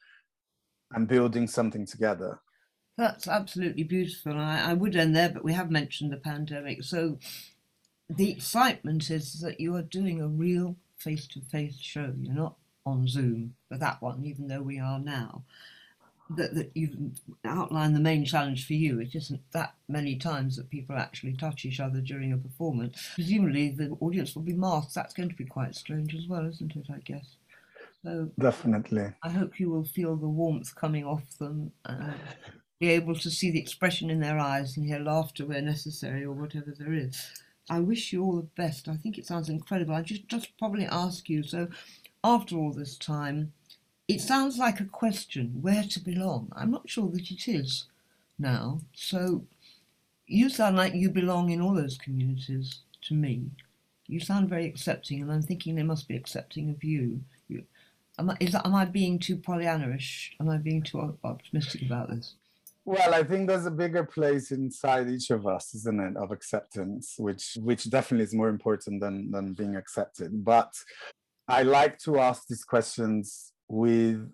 and 0.93 1.07
building 1.07 1.47
something 1.47 1.85
together 1.85 2.39
That's 2.97 3.27
absolutely 3.29 3.83
beautiful. 3.83 4.31
And 4.33 4.41
I, 4.41 4.71
I 4.71 4.73
would 4.73 4.95
end 4.95 5.15
there, 5.15 5.29
but 5.29 5.43
we 5.47 5.53
have 5.53 5.71
mentioned 5.71 6.11
the 6.11 6.17
pandemic. 6.31 6.83
So 6.83 7.17
the 8.09 8.29
excitement 8.35 9.09
is 9.09 9.39
that 9.43 9.59
you 9.63 9.73
are 9.77 9.83
doing 9.99 10.17
a 10.21 10.27
real 10.27 10.75
face 10.97 11.25
to 11.33 11.39
face 11.41 11.77
show. 11.79 12.11
You're 12.19 12.33
not 12.45 12.55
on 12.89 13.07
Zoom 13.07 13.55
for 13.67 13.77
that 13.77 14.01
one, 14.01 14.23
even 14.25 14.47
though 14.47 14.61
we 14.61 14.79
are 14.79 14.99
now. 14.99 15.43
That, 16.37 16.53
that 16.53 16.69
you've 16.75 16.95
outlined 17.43 17.95
the 17.95 17.99
main 17.99 18.23
challenge 18.23 18.67
for 18.67 18.73
you. 18.73 18.99
It 18.99 19.15
isn't 19.15 19.41
that 19.51 19.73
many 19.87 20.15
times 20.15 20.57
that 20.57 20.69
people 20.69 20.95
actually 20.95 21.33
touch 21.33 21.65
each 21.65 21.79
other 21.79 22.01
during 22.01 22.31
a 22.31 22.37
performance. 22.37 23.09
Presumably, 23.15 23.71
the 23.71 23.97
audience 23.99 24.35
will 24.35 24.43
be 24.43 24.53
masked. 24.53 24.93
That's 24.93 25.15
going 25.15 25.29
to 25.29 25.35
be 25.35 25.45
quite 25.45 25.73
strange 25.73 26.13
as 26.13 26.27
well, 26.27 26.45
isn't 26.47 26.75
it? 26.75 26.85
I 26.93 26.99
guess. 26.99 27.37
So 28.03 28.29
definitely 28.39 29.11
I 29.23 29.29
hope 29.29 29.59
you 29.59 29.69
will 29.69 29.83
feel 29.83 30.15
the 30.15 30.27
warmth 30.27 30.73
coming 30.75 31.03
off 31.03 31.37
them 31.37 31.71
and 31.85 32.13
be 32.79 32.89
able 32.89 33.15
to 33.15 33.29
see 33.29 33.51
the 33.51 33.59
expression 33.59 34.09
in 34.09 34.19
their 34.19 34.39
eyes 34.39 34.77
and 34.77 34.85
hear 34.85 34.99
laughter 34.99 35.45
where 35.45 35.61
necessary 35.61 36.23
or 36.23 36.31
whatever 36.31 36.73
there 36.77 36.93
is. 36.93 37.41
I 37.69 37.79
wish 37.79 38.13
you 38.13 38.23
all 38.23 38.37
the 38.37 38.49
best. 38.55 38.87
I 38.87 38.95
think 38.95 39.17
it 39.17 39.27
sounds 39.27 39.49
incredible. 39.49 39.93
I 39.93 40.01
just 40.01 40.27
just 40.27 40.57
probably 40.57 40.85
ask 40.85 41.29
you. 41.29 41.43
So, 41.43 41.67
after 42.23 42.55
all 42.55 42.71
this 42.71 42.97
time, 42.97 43.53
it 44.07 44.21
sounds 44.21 44.57
like 44.57 44.79
a 44.79 44.85
question 44.85 45.59
where 45.61 45.83
to 45.83 45.99
belong. 45.99 46.51
I'm 46.55 46.71
not 46.71 46.89
sure 46.89 47.09
that 47.09 47.31
it 47.31 47.47
is 47.47 47.85
now. 48.37 48.81
So, 48.93 49.45
you 50.25 50.49
sound 50.49 50.77
like 50.77 50.93
you 50.93 51.09
belong 51.09 51.49
in 51.49 51.61
all 51.61 51.73
those 51.73 51.97
communities 51.97 52.79
to 53.03 53.13
me. 53.13 53.51
You 54.07 54.19
sound 54.19 54.49
very 54.49 54.65
accepting, 54.65 55.21
and 55.21 55.31
I'm 55.31 55.43
thinking 55.43 55.75
they 55.75 55.83
must 55.83 56.07
be 56.07 56.15
accepting 56.15 56.69
of 56.71 56.83
you. 56.83 57.21
you 57.47 57.63
am, 58.17 58.31
I, 58.31 58.37
is 58.39 58.53
that, 58.53 58.65
am 58.65 58.75
I 58.75 58.85
being 58.85 59.19
too 59.19 59.37
Pollyanna-ish? 59.37 60.35
Am 60.39 60.49
I 60.49 60.57
being 60.57 60.81
too 60.81 61.17
optimistic 61.23 61.83
about 61.83 62.09
this? 62.09 62.35
Well, 62.85 63.13
I 63.13 63.23
think 63.23 63.47
there's 63.47 63.67
a 63.67 63.71
bigger 63.71 64.03
place 64.03 64.51
inside 64.51 65.09
each 65.09 65.29
of 65.29 65.45
us, 65.45 65.75
isn't 65.75 65.99
it, 65.99 66.17
of 66.17 66.31
acceptance, 66.31 67.15
which 67.19 67.55
which 67.61 67.87
definitely 67.87 68.23
is 68.23 68.33
more 68.33 68.49
important 68.49 68.99
than 68.99 69.29
than 69.29 69.53
being 69.53 69.75
accepted. 69.75 70.43
But 70.43 70.73
I 71.49 71.63
like 71.63 71.97
to 71.99 72.19
ask 72.19 72.45
these 72.47 72.63
questions 72.63 73.53
with 73.67 74.31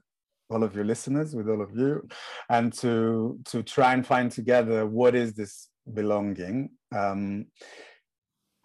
all 0.49 0.63
of 0.63 0.75
your 0.75 0.83
listeners, 0.83 1.33
with 1.33 1.47
all 1.49 1.61
of 1.61 1.71
you, 1.73 2.05
and 2.49 2.73
to 2.73 3.39
to 3.45 3.63
try 3.63 3.93
and 3.93 4.05
find 4.05 4.29
together 4.29 4.85
what 4.85 5.15
is 5.15 5.33
this 5.33 5.69
belonging. 5.93 6.71
Um, 6.93 7.45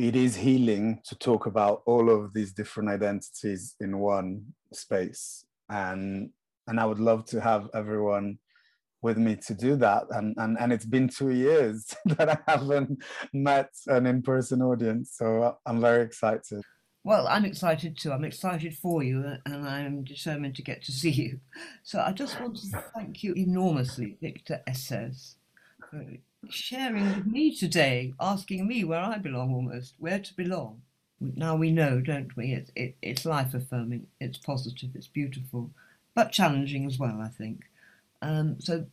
it 0.00 0.16
is 0.16 0.34
healing 0.34 1.00
to 1.04 1.14
talk 1.16 1.46
about 1.46 1.82
all 1.86 2.10
of 2.10 2.34
these 2.34 2.52
different 2.52 2.88
identities 2.88 3.76
in 3.78 3.98
one 3.98 4.46
space, 4.72 5.44
and 5.68 6.30
and 6.66 6.80
I 6.80 6.86
would 6.86 7.00
love 7.00 7.26
to 7.26 7.40
have 7.40 7.70
everyone 7.72 8.38
with 9.00 9.16
me 9.16 9.36
to 9.36 9.54
do 9.54 9.76
that. 9.76 10.06
And 10.10 10.34
and, 10.38 10.58
and 10.58 10.72
it's 10.72 10.86
been 10.86 11.08
two 11.08 11.30
years 11.30 11.94
that 12.04 12.28
i 12.28 12.38
haven't 12.48 13.02
met 13.32 13.70
an 13.86 14.06
in-person 14.06 14.60
audience 14.60 15.14
so 15.16 15.56
i'm 15.64 15.80
very 15.80 16.02
excited 16.02 16.62
Well, 17.02 17.26
I'm 17.28 17.44
excited 17.46 17.96
too. 17.96 18.12
I'm 18.12 18.24
excited 18.24 18.76
for 18.76 19.02
you, 19.02 19.36
and 19.46 19.66
I'm 19.66 20.04
determined 20.04 20.56
to 20.56 20.62
get 20.62 20.82
to 20.84 20.92
see 20.92 21.10
you. 21.10 21.40
So 21.82 22.00
I 22.00 22.12
just 22.12 22.38
want 22.40 22.56
to 22.56 22.84
thank 22.94 23.22
you 23.22 23.32
enormously, 23.34 24.16
Victor 24.20 24.62
Esses, 24.66 25.36
for 25.90 26.04
sharing 26.50 27.06
with 27.16 27.26
me 27.26 27.54
today, 27.56 28.12
asking 28.20 28.66
me 28.66 28.84
where 28.84 29.00
I 29.00 29.18
belong 29.18 29.54
almost, 29.54 29.94
where 29.98 30.18
to 30.18 30.34
belong. 30.36 30.82
Now 31.20 31.56
we 31.56 31.70
know, 31.70 32.00
don't 32.00 32.36
we? 32.36 32.52
It, 32.52 32.70
it, 32.76 32.96
it's 33.02 33.24
life 33.26 33.54
affirming, 33.54 34.06
it's 34.20 34.38
positive, 34.38 34.90
it's 34.94 35.08
beautiful, 35.08 35.70
but 36.14 36.32
challenging 36.32 36.86
as 36.86 36.98
well, 36.98 37.20
I 37.22 37.28
think. 37.28 37.62
Um, 38.22 38.60
so 38.60 38.86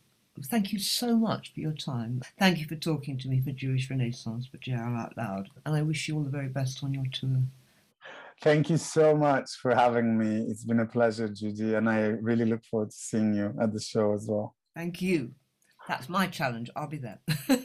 Thank 0.44 0.72
you 0.72 0.78
so 0.78 1.16
much 1.16 1.52
for 1.52 1.60
your 1.60 1.72
time. 1.72 2.22
Thank 2.38 2.58
you 2.58 2.66
for 2.66 2.76
talking 2.76 3.18
to 3.18 3.28
me 3.28 3.40
for 3.40 3.50
Jewish 3.50 3.90
Renaissance 3.90 4.46
for 4.46 4.56
JR 4.58 4.76
Out 4.76 5.16
Loud. 5.16 5.50
And 5.66 5.74
I 5.74 5.82
wish 5.82 6.06
you 6.08 6.16
all 6.16 6.22
the 6.22 6.30
very 6.30 6.48
best 6.48 6.84
on 6.84 6.94
your 6.94 7.06
tour. 7.12 7.42
Thank 8.40 8.70
you 8.70 8.76
so 8.76 9.16
much 9.16 9.50
for 9.60 9.74
having 9.74 10.16
me. 10.16 10.46
It's 10.48 10.64
been 10.64 10.80
a 10.80 10.86
pleasure, 10.86 11.28
Judy, 11.28 11.74
and 11.74 11.88
I 11.88 12.00
really 12.02 12.44
look 12.44 12.64
forward 12.64 12.90
to 12.90 12.96
seeing 12.96 13.34
you 13.34 13.52
at 13.60 13.72
the 13.72 13.80
show 13.80 14.14
as 14.14 14.26
well. 14.28 14.54
Thank 14.76 15.02
you. 15.02 15.32
That's 15.88 16.08
my 16.08 16.28
challenge. 16.28 16.70
I'll 16.76 16.86
be 16.86 16.98
there. 16.98 17.18